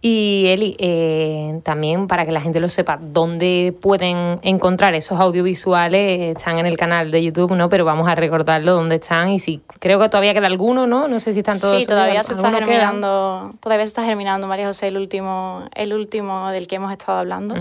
Y 0.00 0.46
Eli, 0.46 0.76
eh, 0.78 1.60
también 1.62 2.08
para 2.08 2.24
que 2.24 2.32
la 2.32 2.40
gente 2.40 2.58
lo 2.58 2.70
sepa, 2.70 2.98
¿dónde 2.98 3.74
pueden 3.78 4.40
encontrar 4.40 4.94
esos 4.94 5.20
audiovisuales? 5.20 6.34
Están 6.38 6.58
en 6.58 6.64
el 6.64 6.78
canal 6.78 7.10
de 7.10 7.22
YouTube, 7.22 7.52
¿no? 7.52 7.68
Pero 7.68 7.84
vamos 7.84 8.08
a 8.08 8.14
recordarlo 8.14 8.72
dónde 8.72 8.96
están 8.96 9.28
y 9.28 9.38
si 9.38 9.60
creo 9.78 10.00
que 10.00 10.08
todavía 10.08 10.32
queda 10.32 10.46
alguno, 10.46 10.86
¿no? 10.86 11.06
No 11.06 11.20
sé 11.20 11.34
si 11.34 11.40
están 11.40 11.60
todos. 11.60 11.82
Sí, 11.82 11.86
todavía 11.86 12.24
se 12.24 12.32
está 12.32 12.50
germinando, 12.50 13.52
todavía 13.60 13.84
se 13.84 13.90
está 13.90 14.04
germinando, 14.04 14.46
María 14.46 14.68
José, 14.68 14.86
el 14.86 14.96
último, 14.96 15.68
el 15.74 15.92
último 15.92 16.48
del 16.48 16.66
que 16.66 16.76
hemos 16.76 16.90
estado 16.90 17.18
hablando. 17.18 17.54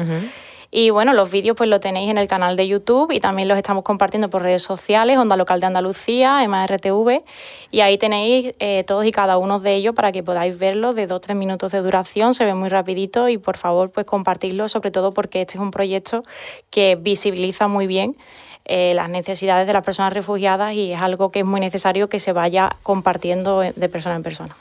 Y 0.76 0.90
bueno, 0.90 1.14
los 1.14 1.30
vídeos 1.30 1.56
pues 1.56 1.70
lo 1.70 1.80
tenéis 1.80 2.10
en 2.10 2.18
el 2.18 2.28
canal 2.28 2.56
de 2.56 2.68
YouTube 2.68 3.12
y 3.12 3.20
también 3.20 3.48
los 3.48 3.60
estamos 3.60 3.84
compartiendo 3.84 4.32
por 4.32 4.42
redes 4.42 4.64
sociales, 4.64 5.20
Onda 5.20 5.38
Local 5.38 5.60
de 5.60 5.68
Andalucía, 5.68 6.44
MRTV, 6.48 7.22
y 7.70 7.82
ahí 7.82 8.00
tenéis 8.00 8.56
eh, 8.58 8.84
todos 8.84 9.06
y 9.06 9.12
cada 9.12 9.38
uno 9.38 9.60
de 9.60 9.76
ellos 9.76 9.94
para 9.94 10.12
que 10.12 10.24
podáis 10.24 10.58
verlo 10.58 10.96
de 10.96 11.06
dos 11.06 11.22
tres 11.22 11.38
minutos 11.38 11.72
de 11.72 11.80
duración, 11.84 12.34
se 12.34 12.44
ve 12.46 12.56
muy 12.56 12.70
rapidito 12.70 13.30
y 13.30 13.38
por 13.38 13.58
favor 13.58 13.92
pues 13.92 14.08
compartirlo, 14.08 14.68
sobre 14.68 14.90
todo 14.90 15.14
porque 15.14 15.42
este 15.42 15.60
es 15.60 15.64
un 15.64 15.70
proyecto 15.70 16.24
que 16.72 16.96
visibiliza 16.96 17.68
muy 17.68 17.86
bien 17.86 18.18
eh, 18.66 18.94
las 18.96 19.10
necesidades 19.10 19.68
de 19.68 19.74
las 19.74 19.84
personas 19.84 20.12
refugiadas 20.12 20.74
y 20.74 20.94
es 20.94 21.00
algo 21.00 21.32
que 21.32 21.42
es 21.42 21.46
muy 21.46 21.60
necesario 21.60 22.10
que 22.10 22.20
se 22.20 22.34
vaya 22.34 22.78
compartiendo 22.82 23.60
de 23.60 23.90
persona 23.90 24.16
en 24.16 24.24
persona. 24.24 24.56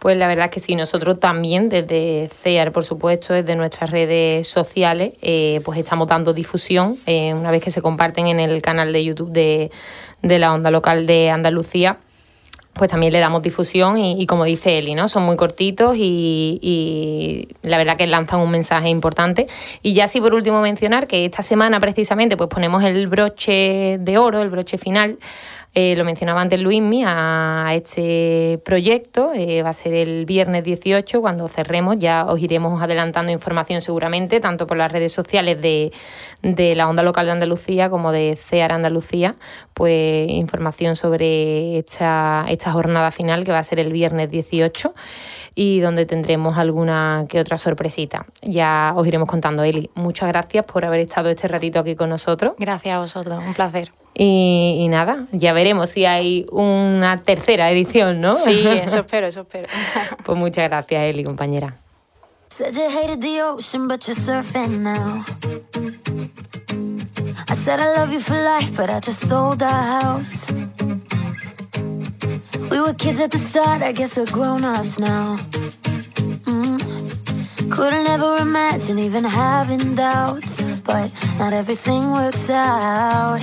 Pues 0.00 0.16
la 0.16 0.26
verdad 0.28 0.46
es 0.46 0.50
que 0.50 0.60
sí, 0.60 0.74
nosotros 0.76 1.20
también 1.20 1.68
desde 1.68 2.30
CEAR, 2.42 2.72
por 2.72 2.84
supuesto, 2.84 3.34
desde 3.34 3.54
nuestras 3.54 3.90
redes 3.90 4.48
sociales, 4.48 5.12
eh, 5.20 5.60
pues 5.62 5.78
estamos 5.78 6.08
dando 6.08 6.32
difusión 6.32 6.96
eh, 7.04 7.34
una 7.34 7.50
vez 7.50 7.62
que 7.62 7.70
se 7.70 7.82
comparten 7.82 8.26
en 8.26 8.40
el 8.40 8.62
canal 8.62 8.94
de 8.94 9.04
YouTube 9.04 9.30
de, 9.30 9.70
la 10.22 10.54
onda 10.54 10.70
local 10.70 11.06
de 11.06 11.28
Andalucía 11.28 11.98
pues 12.72 12.88
también 12.88 13.12
le 13.12 13.18
damos 13.18 13.42
difusión 13.42 13.98
y, 13.98 14.24
como 14.26 14.44
dice 14.44 14.78
Eli, 14.78 14.94
¿no? 14.94 15.08
Son 15.08 15.24
muy 15.24 15.36
cortitos 15.36 15.96
y, 15.98 16.58
y, 16.62 17.48
la 17.62 17.76
verdad 17.76 17.96
que 17.98 18.06
lanzan 18.06 18.40
un 18.40 18.50
mensaje 18.50 18.88
importante. 18.88 19.48
Y 19.82 19.92
ya 19.92 20.08
sí 20.08 20.20
por 20.20 20.32
último 20.32 20.62
mencionar 20.62 21.06
que 21.06 21.26
esta 21.26 21.42
semana 21.42 21.78
precisamente 21.78 22.38
pues 22.38 22.48
ponemos 22.48 22.82
el 22.84 23.06
broche 23.08 23.98
de 23.98 24.18
oro, 24.18 24.40
el 24.40 24.48
broche 24.48 24.78
final 24.78 25.18
eh, 25.72 25.94
lo 25.94 26.04
mencionaba 26.04 26.40
antes 26.40 26.58
Luismi, 26.60 27.04
a 27.06 27.70
este 27.74 28.60
proyecto. 28.64 29.32
Eh, 29.34 29.62
va 29.62 29.70
a 29.70 29.74
ser 29.74 29.94
el 29.94 30.26
viernes 30.26 30.64
18 30.64 31.20
cuando 31.20 31.46
cerremos. 31.46 31.96
Ya 31.98 32.24
os 32.26 32.40
iremos 32.40 32.82
adelantando 32.82 33.30
información 33.30 33.80
seguramente, 33.80 34.40
tanto 34.40 34.66
por 34.66 34.76
las 34.76 34.90
redes 34.90 35.12
sociales 35.12 35.62
de, 35.62 35.92
de 36.42 36.74
la 36.74 36.88
Onda 36.88 37.04
Local 37.04 37.26
de 37.26 37.32
Andalucía 37.32 37.88
como 37.88 38.10
de 38.10 38.36
CEAR 38.36 38.72
Andalucía, 38.72 39.36
pues 39.72 40.28
información 40.28 40.96
sobre 40.96 41.78
esta, 41.78 42.46
esta 42.48 42.72
jornada 42.72 43.12
final 43.12 43.44
que 43.44 43.52
va 43.52 43.58
a 43.58 43.64
ser 43.64 43.78
el 43.78 43.92
viernes 43.92 44.28
18 44.28 44.92
y 45.54 45.78
donde 45.78 46.04
tendremos 46.04 46.58
alguna 46.58 47.26
que 47.28 47.38
otra 47.38 47.58
sorpresita. 47.58 48.26
Ya 48.42 48.92
os 48.96 49.06
iremos 49.06 49.28
contando, 49.28 49.62
Eli. 49.62 49.88
Muchas 49.94 50.28
gracias 50.28 50.64
por 50.64 50.84
haber 50.84 51.00
estado 51.00 51.30
este 51.30 51.46
ratito 51.46 51.78
aquí 51.78 51.94
con 51.94 52.08
nosotros. 52.08 52.54
Gracias 52.58 52.94
a 52.94 52.98
vosotros, 52.98 53.44
un 53.46 53.54
placer. 53.54 53.90
Y, 54.22 54.86
nada, 54.90 55.26
ya 55.32 55.54
veremos 55.54 55.88
si 55.88 56.04
hay 56.04 56.44
una 56.52 57.22
tercera 57.22 57.70
edición, 57.70 58.20
¿no? 58.20 58.36
Sí, 58.36 58.66
eso 58.84 58.98
espero, 58.98 59.26
eso 59.26 59.40
espero. 59.40 59.66
pues 60.22 60.38
muchas 60.38 60.68
gracias, 60.68 61.04
Eli, 61.04 61.24
compañera. 61.24 61.74
Said 62.50 62.74
you 62.74 62.90
hated 62.90 63.22
the 63.22 63.40
ocean, 63.40 63.88
but 63.88 64.06
you're 64.06 64.14
surfing 64.14 64.82
now. 64.82 65.24
I 67.48 67.54
said 67.54 67.80
I 67.80 67.94
love 67.96 68.12
you 68.12 68.20
for 68.20 68.34
life, 68.34 68.76
but 68.76 68.90
I 68.90 69.00
just 69.00 69.26
sold 69.26 69.62
our 69.62 70.00
house. 70.02 70.52
We 72.70 72.78
were 72.78 72.92
kids 72.92 73.20
at 73.20 73.30
the 73.30 73.38
start, 73.38 73.80
I 73.80 73.92
guess 73.92 74.18
we're 74.18 74.26
grown 74.26 74.64
ups 74.64 74.98
now. 74.98 75.38
Mm. 76.44 77.70
Couldn't 77.70 78.06
ever 78.06 78.36
imagine 78.36 78.98
even 78.98 79.24
having 79.24 79.94
doubts, 79.94 80.62
but 80.84 81.10
not 81.38 81.54
everything 81.54 82.10
works 82.10 82.50
out. 82.50 83.40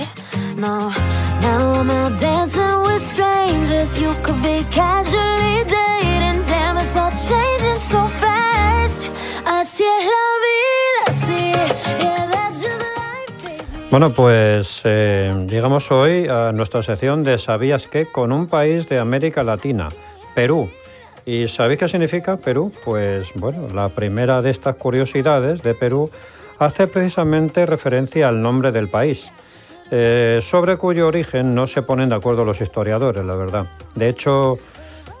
Bueno, 13.90 14.12
pues 14.12 14.80
eh, 14.84 15.32
llegamos 15.48 15.92
hoy 15.92 16.26
a 16.26 16.50
nuestra 16.50 16.82
sección 16.82 17.22
de 17.22 17.38
¿Sabías 17.38 17.86
qué? 17.86 18.06
con 18.06 18.32
un 18.32 18.48
país 18.48 18.88
de 18.88 18.98
América 18.98 19.44
Latina, 19.44 19.88
Perú. 20.34 20.68
¿Y 21.24 21.46
sabéis 21.46 21.78
qué 21.78 21.88
significa 21.88 22.36
Perú? 22.36 22.72
Pues 22.84 23.28
bueno, 23.36 23.68
la 23.72 23.90
primera 23.90 24.42
de 24.42 24.50
estas 24.50 24.74
curiosidades 24.74 25.62
de 25.62 25.74
Perú 25.74 26.10
hace 26.58 26.88
precisamente 26.88 27.64
referencia 27.64 28.26
al 28.28 28.42
nombre 28.42 28.72
del 28.72 28.88
país. 28.88 29.30
Eh, 29.90 30.40
sobre 30.42 30.76
cuyo 30.76 31.06
origen 31.06 31.54
no 31.54 31.66
se 31.66 31.82
ponen 31.82 32.10
de 32.10 32.16
acuerdo 32.16 32.44
los 32.44 32.60
historiadores, 32.60 33.24
la 33.24 33.34
verdad. 33.34 33.66
De 33.94 34.08
hecho, 34.08 34.58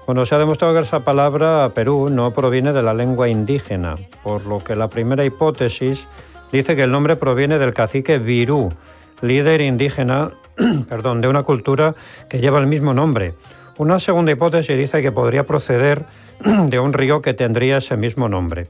bueno, 0.06 0.26
se 0.26 0.34
ha 0.34 0.38
demostrado 0.38 0.74
que 0.74 0.80
esa 0.80 1.00
palabra 1.00 1.70
Perú 1.74 2.08
no 2.10 2.32
proviene 2.32 2.72
de 2.72 2.82
la 2.82 2.94
lengua 2.94 3.28
indígena, 3.28 3.94
por 4.22 4.44
lo 4.46 4.62
que 4.62 4.76
la 4.76 4.88
primera 4.88 5.24
hipótesis 5.24 6.06
dice 6.52 6.76
que 6.76 6.82
el 6.82 6.90
nombre 6.90 7.16
proviene 7.16 7.58
del 7.58 7.72
cacique 7.72 8.18
Virú, 8.18 8.70
líder 9.22 9.60
indígena 9.60 10.32
perdón, 10.88 11.20
de 11.20 11.28
una 11.28 11.42
cultura 11.42 11.94
que 12.28 12.40
lleva 12.40 12.58
el 12.58 12.66
mismo 12.66 12.94
nombre. 12.94 13.34
Una 13.78 14.00
segunda 14.00 14.32
hipótesis 14.32 14.76
dice 14.76 15.02
que 15.02 15.12
podría 15.12 15.44
proceder 15.44 16.04
de 16.44 16.78
un 16.78 16.92
río 16.92 17.22
que 17.22 17.34
tendría 17.34 17.78
ese 17.78 17.96
mismo 17.96 18.28
nombre. 18.28 18.64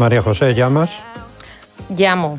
María 0.00 0.22
José, 0.22 0.54
¿llamas? 0.54 0.88
llamo. 1.90 2.38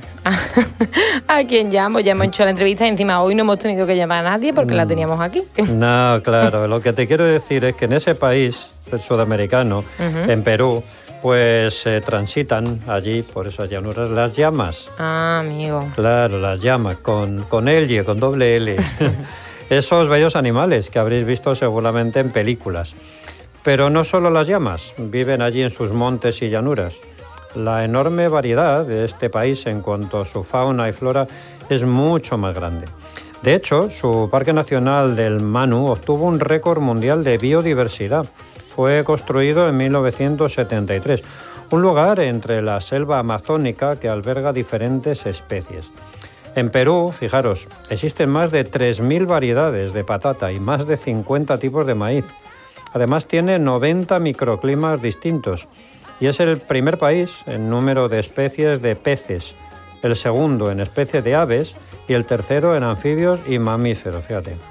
¿A 1.27 1.43
quién 1.43 1.69
llamo? 1.69 1.99
Ya 1.99 2.13
hemos 2.13 2.25
hecho 2.25 2.43
la 2.43 2.49
entrevista 2.49 2.87
y 2.87 2.89
encima 2.89 3.21
hoy 3.21 3.35
no 3.35 3.41
hemos 3.41 3.59
tenido 3.59 3.85
que 3.85 3.95
llamar 3.95 4.25
a 4.25 4.31
nadie 4.31 4.51
porque 4.51 4.73
la 4.73 4.85
mm. 4.85 4.87
teníamos 4.87 5.21
aquí. 5.21 5.43
No, 5.69 6.19
claro. 6.23 6.65
Lo 6.65 6.81
que 6.81 6.91
te 6.91 7.05
quiero 7.05 7.23
decir 7.23 7.63
es 7.65 7.75
que 7.75 7.85
en 7.85 7.93
ese 7.93 8.15
país 8.15 8.57
sudamericano, 9.07 9.83
en 9.99 10.41
Perú, 10.41 10.83
pues 11.21 11.75
se 11.75 12.01
transitan 12.01 12.79
allí 12.87 13.21
por 13.21 13.45
esas 13.45 13.69
llanuras 13.69 14.09
las 14.09 14.35
llamas. 14.35 14.89
Ah, 14.97 15.43
amigo. 15.45 15.87
Claro, 15.93 16.39
las 16.39 16.59
llamas, 16.59 16.97
con, 16.97 17.43
con 17.43 17.67
L, 17.67 18.03
con 18.03 18.19
doble 18.19 18.55
L. 18.55 18.75
Esos 19.69 20.09
bellos 20.09 20.35
animales 20.35 20.89
que 20.89 20.97
habréis 20.97 21.27
visto 21.27 21.53
seguramente 21.53 22.21
en 22.21 22.31
películas. 22.31 22.95
Pero 23.61 23.91
no 23.91 24.03
solo 24.03 24.31
las 24.31 24.47
llamas, 24.47 24.95
viven 24.97 25.43
allí 25.43 25.61
en 25.61 25.69
sus 25.69 25.91
montes 25.91 26.41
y 26.41 26.49
llanuras. 26.49 26.95
La 27.55 27.83
enorme 27.83 28.29
variedad 28.29 28.85
de 28.85 29.03
este 29.03 29.29
país 29.29 29.65
en 29.65 29.81
cuanto 29.81 30.21
a 30.21 30.25
su 30.25 30.43
fauna 30.43 30.87
y 30.87 30.93
flora 30.93 31.27
es 31.69 31.83
mucho 31.83 32.37
más 32.37 32.55
grande. 32.55 32.87
De 33.43 33.55
hecho, 33.55 33.91
su 33.91 34.29
Parque 34.31 34.53
Nacional 34.53 35.17
del 35.17 35.41
Manu 35.41 35.87
obtuvo 35.87 36.25
un 36.27 36.39
récord 36.39 36.79
mundial 36.79 37.25
de 37.25 37.37
biodiversidad. 37.37 38.25
Fue 38.73 39.03
construido 39.03 39.67
en 39.67 39.75
1973, 39.75 41.23
un 41.71 41.81
lugar 41.81 42.21
entre 42.21 42.61
la 42.61 42.79
selva 42.79 43.19
amazónica 43.19 43.99
que 43.99 44.07
alberga 44.07 44.53
diferentes 44.53 45.25
especies. 45.25 45.89
En 46.55 46.69
Perú, 46.69 47.13
fijaros, 47.17 47.67
existen 47.89 48.29
más 48.29 48.51
de 48.51 48.65
3.000 48.65 49.25
variedades 49.25 49.93
de 49.93 50.05
patata 50.05 50.53
y 50.53 50.59
más 50.59 50.87
de 50.87 50.95
50 50.95 51.57
tipos 51.57 51.85
de 51.85 51.95
maíz. 51.95 52.25
Además 52.93 53.25
tiene 53.25 53.59
90 53.59 54.19
microclimas 54.19 55.01
distintos 55.01 55.67
y 56.21 56.27
es 56.27 56.39
el 56.39 56.59
primer 56.59 56.97
país 56.97 57.31
en 57.47 57.69
número 57.69 58.07
de 58.07 58.19
especies 58.19 58.81
de 58.81 58.95
peces, 58.95 59.55
el 60.03 60.15
segundo 60.15 60.71
en 60.71 60.79
especies 60.79 61.23
de 61.23 61.35
aves 61.35 61.73
y 62.07 62.13
el 62.13 62.25
tercero 62.25 62.77
en 62.77 62.83
anfibios 62.83 63.39
y 63.47 63.59
mamíferos, 63.59 64.23
fíjate. 64.23 64.70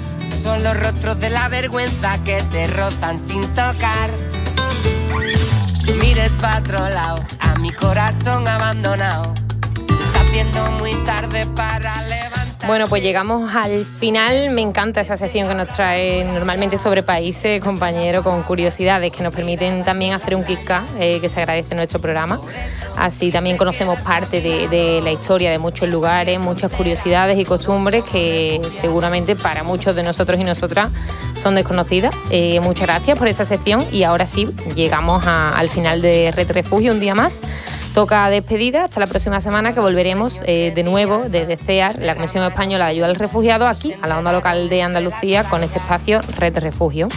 son 0.41 0.63
los 0.63 0.75
rostros 0.79 1.19
de 1.19 1.29
la 1.29 1.49
vergüenza 1.49 2.17
que 2.23 2.41
te 2.51 2.65
rozan 2.65 3.19
sin 3.19 3.41
tocar. 3.53 4.09
Mires 5.99 6.31
para 6.41 6.59
otro 6.59 6.89
lado, 6.89 7.23
a 7.39 7.53
mi 7.59 7.71
corazón 7.71 8.47
abandonado. 8.47 9.35
Se 9.87 10.03
está 10.03 10.21
haciendo 10.21 10.71
muy 10.71 10.95
tarde 11.05 11.45
para 11.45 12.01
levantar. 12.03 12.40
Bueno, 12.67 12.87
pues 12.87 13.01
llegamos 13.01 13.53
al 13.55 13.85
final. 13.85 14.51
Me 14.51 14.61
encanta 14.61 15.01
esa 15.01 15.17
sección 15.17 15.47
que 15.47 15.55
nos 15.55 15.69
trae 15.69 16.23
normalmente 16.25 16.77
sobre 16.77 17.01
países, 17.01 17.61
compañero, 17.61 18.23
con 18.23 18.43
curiosidades 18.43 19.11
que 19.11 19.23
nos 19.23 19.33
permiten 19.33 19.83
también 19.83 20.13
hacer 20.13 20.35
un 20.35 20.43
kick 20.43 20.71
eh, 20.99 21.19
que 21.19 21.27
se 21.27 21.39
agradece 21.39 21.73
nuestro 21.73 21.99
programa. 21.99 22.39
Así 22.95 23.31
también 23.31 23.57
conocemos 23.57 23.99
parte 24.01 24.41
de, 24.41 25.01
la 25.03 25.11
historia 25.11 25.49
de 25.49 25.57
muchos 25.57 25.89
lugares, 25.89 26.39
muchas 26.39 26.71
curiosidades 26.71 27.37
y 27.37 27.45
costumbres 27.45 28.03
que 28.03 28.61
seguramente 28.79 29.35
para 29.35 29.63
muchos 29.63 29.95
de 29.95 30.03
nosotros 30.03 30.39
y 30.39 30.43
nosotras 30.43 30.91
son 31.33 31.55
desconocidas. 31.55 32.13
Eh, 32.29 32.59
muchas 32.59 32.85
gracias 32.85 33.17
por 33.17 33.27
esa 33.27 33.43
sección 33.43 33.83
y 33.91 34.03
ahora 34.03 34.27
sí 34.27 34.47
llegamos 34.75 35.25
al 35.25 35.69
final 35.69 36.01
de 36.01 36.31
Red 36.31 36.51
Refugio 36.51 36.93
un 36.93 36.99
día 36.99 37.15
más. 37.15 37.41
Toca 37.93 38.29
despedida 38.29 38.85
hasta 38.85 39.01
la 39.01 39.07
próxima 39.07 39.41
semana 39.41 39.73
que 39.73 39.81
volveremos 39.81 40.39
eh, 40.45 40.71
de 40.73 40.83
nuevo 40.83 41.25
desde 41.27 41.57
CEAR, 41.57 41.99
la 41.99 42.15
Comisión 42.15 42.41
Española 42.45 42.85
de 42.85 42.91
Ayuda 42.91 43.07
al 43.07 43.15
Refugiado, 43.15 43.67
aquí 43.67 43.93
a 44.01 44.07
la 44.07 44.17
onda 44.17 44.31
local 44.31 44.69
de 44.69 44.81
Andalucía 44.81 45.43
con 45.43 45.61
este 45.63 45.79
espacio 45.79 46.21
Red 46.37 46.57
Refugio. 46.59 47.09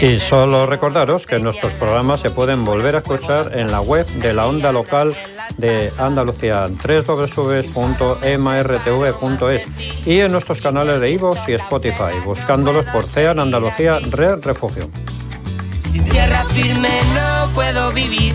Y 0.00 0.18
solo 0.18 0.64
recordaros 0.64 1.26
que 1.26 1.38
nuestros 1.38 1.72
programas 1.72 2.20
se 2.20 2.30
pueden 2.30 2.64
volver 2.64 2.94
a 2.94 2.98
escuchar 3.00 3.50
en 3.58 3.70
la 3.70 3.82
web 3.82 4.06
de 4.06 4.32
la 4.32 4.46
onda 4.46 4.72
local 4.72 5.14
de 5.58 5.92
Andalucía, 5.98 6.68
www.emartv.es 6.68 7.66
y 10.06 10.20
en 10.20 10.32
nuestros 10.32 10.62
canales 10.62 11.00
de 11.00 11.10
iVoox 11.10 11.48
y 11.48 11.52
Spotify, 11.54 12.14
buscándolos 12.24 12.86
por 12.86 13.04
CEAR 13.04 13.38
Andalucía 13.38 13.98
Red 14.10 14.42
Refugio. 14.44 14.88
Sin 15.88 16.04
tierra 16.04 16.44
firme 16.50 16.90
no 17.14 17.50
puedo 17.54 17.92
vivir, 17.92 18.34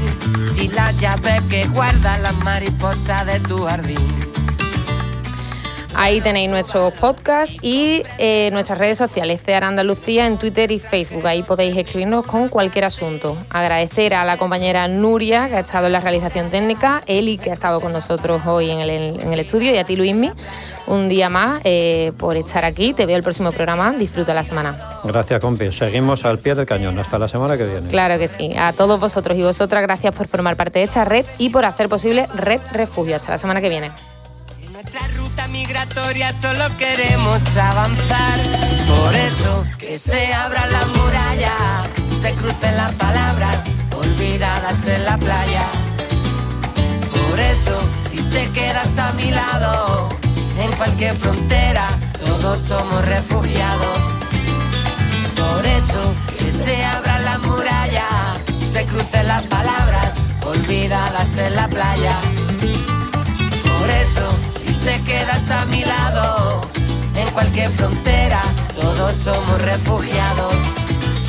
sin 0.52 0.74
la 0.76 0.92
llave 0.92 1.42
que 1.50 1.68
guarda 1.68 2.18
la 2.18 2.32
mariposa 2.32 3.24
de 3.26 3.40
tu 3.40 3.66
jardín. 3.66 4.43
Ahí 5.96 6.22
tenéis 6.22 6.50
nuestros 6.50 6.92
podcasts 6.94 7.56
y 7.62 8.04
eh, 8.18 8.50
nuestras 8.52 8.80
redes 8.80 8.98
sociales, 8.98 9.42
CEAR 9.44 9.64
Andalucía 9.64 10.26
en 10.26 10.38
Twitter 10.38 10.72
y 10.72 10.80
Facebook. 10.80 11.26
Ahí 11.28 11.44
podéis 11.44 11.78
escribirnos 11.78 12.26
con 12.26 12.50
cualquier 12.50 12.86
asunto. 12.86 13.38
Agradecer 13.50 14.16
a 14.16 14.26
la 14.26 14.38
compañera 14.38 14.88
Nuria, 14.88 15.48
que 15.50 15.56
ha 15.56 15.60
estado 15.60 15.88
en 15.88 15.94
la 15.94 16.00
realización 16.00 16.50
técnica, 16.50 17.04
Eli, 17.06 17.38
que 17.38 17.52
ha 17.52 17.54
estado 17.54 17.80
con 17.80 17.94
nosotros 17.94 18.42
hoy 18.46 18.72
en 18.72 18.80
el, 18.80 19.40
estudio, 19.40 19.72
y 19.74 19.78
a 19.78 19.84
ti, 19.84 19.96
Luismi, 19.96 20.32
un 20.88 21.10
día 21.10 21.30
más 21.30 21.62
eh, 21.64 22.12
por 22.18 22.38
estar 22.38 22.66
aquí. 22.66 22.94
Te 22.94 23.06
veo 23.06 23.18
el 23.18 23.24
próximo 23.24 23.52
programa. 23.52 23.92
Disfruta 23.92 24.34
la 24.34 24.44
semana. 24.44 24.78
Gracias, 25.04 25.40
compi. 25.40 25.72
Seguimos 25.72 26.26
al 26.26 26.40
pie 26.40 26.56
del 26.56 26.66
cañón. 26.66 26.98
Hasta 26.98 27.20
la 27.20 27.28
semana 27.28 27.56
que 27.56 27.66
viene. 27.66 27.88
Claro 27.90 28.18
que 28.18 28.28
sí. 28.28 28.52
A 28.58 28.74
todos 28.74 29.00
vosotros 29.00 29.38
y 29.38 29.44
vosotras, 29.44 29.84
gracias 29.84 30.14
por 30.16 30.28
formar 30.28 30.56
parte 30.56 30.80
de 30.80 30.86
esta 30.86 31.06
red 31.06 31.26
y 31.38 31.50
por 31.50 31.66
hacer 31.66 31.88
posible 31.88 32.28
Red 32.34 32.62
Refugio. 32.72 33.16
Hasta 33.16 33.32
la 33.32 33.38
semana 33.38 33.62
que 33.62 33.70
viene 33.70 33.92
migratoria 35.50 36.34
solo 36.34 36.66
queremos 36.78 37.46
avanzar. 37.58 38.40
Por 38.88 39.16
eso 39.16 39.66
que 39.78 39.98
se 39.98 40.34
abra 40.34 40.66
la 40.68 40.86
muralla, 40.86 41.56
se 42.22 42.32
crucen 42.34 42.76
las 42.78 42.92
palabras 42.94 43.58
olvidadas 43.96 44.86
en 44.88 45.06
la 45.06 45.18
playa. 45.18 45.68
Por 47.30 47.40
eso 47.40 47.80
si 48.10 48.18
te 48.34 48.50
quedas 48.52 48.98
a 48.98 49.14
mi 49.14 49.32
lado, 49.32 50.10
en 50.58 50.72
cualquier 50.74 51.18
frontera, 51.18 51.88
todos 52.26 52.62
somos 52.62 53.06
refugiados. 53.06 54.00
Por 55.36 55.66
eso 55.66 56.14
que 56.38 56.52
se 56.52 56.84
abra 56.86 57.20
la 57.20 57.38
muralla, 57.40 58.08
se 58.72 58.86
crucen 58.86 59.28
las 59.28 59.44
palabras 59.44 60.10
olvidadas 60.46 61.38
en 61.38 61.56
la 61.56 61.68
playa. 61.68 62.16
Por 63.64 63.90
eso 63.90 64.53
te 64.84 65.02
quedas 65.04 65.50
a 65.50 65.66
mi 65.66 65.84
lado. 65.84 66.62
En 67.16 67.30
cualquier 67.32 67.72
frontera, 67.72 68.42
todos 68.80 69.18
somos 69.18 69.62
refugiados. 69.62 70.54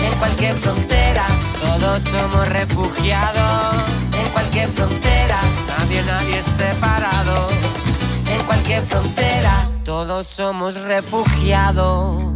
En 0.00 0.18
cualquier 0.18 0.56
frontera, 0.56 1.26
todos 1.60 2.02
somos 2.04 2.48
refugiados. 2.48 3.76
En 4.18 4.28
cualquier 4.32 4.68
frontera, 4.70 5.40
nadie, 5.68 6.02
nadie 6.02 6.38
es 6.38 6.46
separado. 6.46 7.46
En 8.26 8.44
cualquier 8.46 8.84
frontera, 8.84 9.70
todos 9.84 10.26
somos 10.26 10.76
refugiados. 10.80 12.33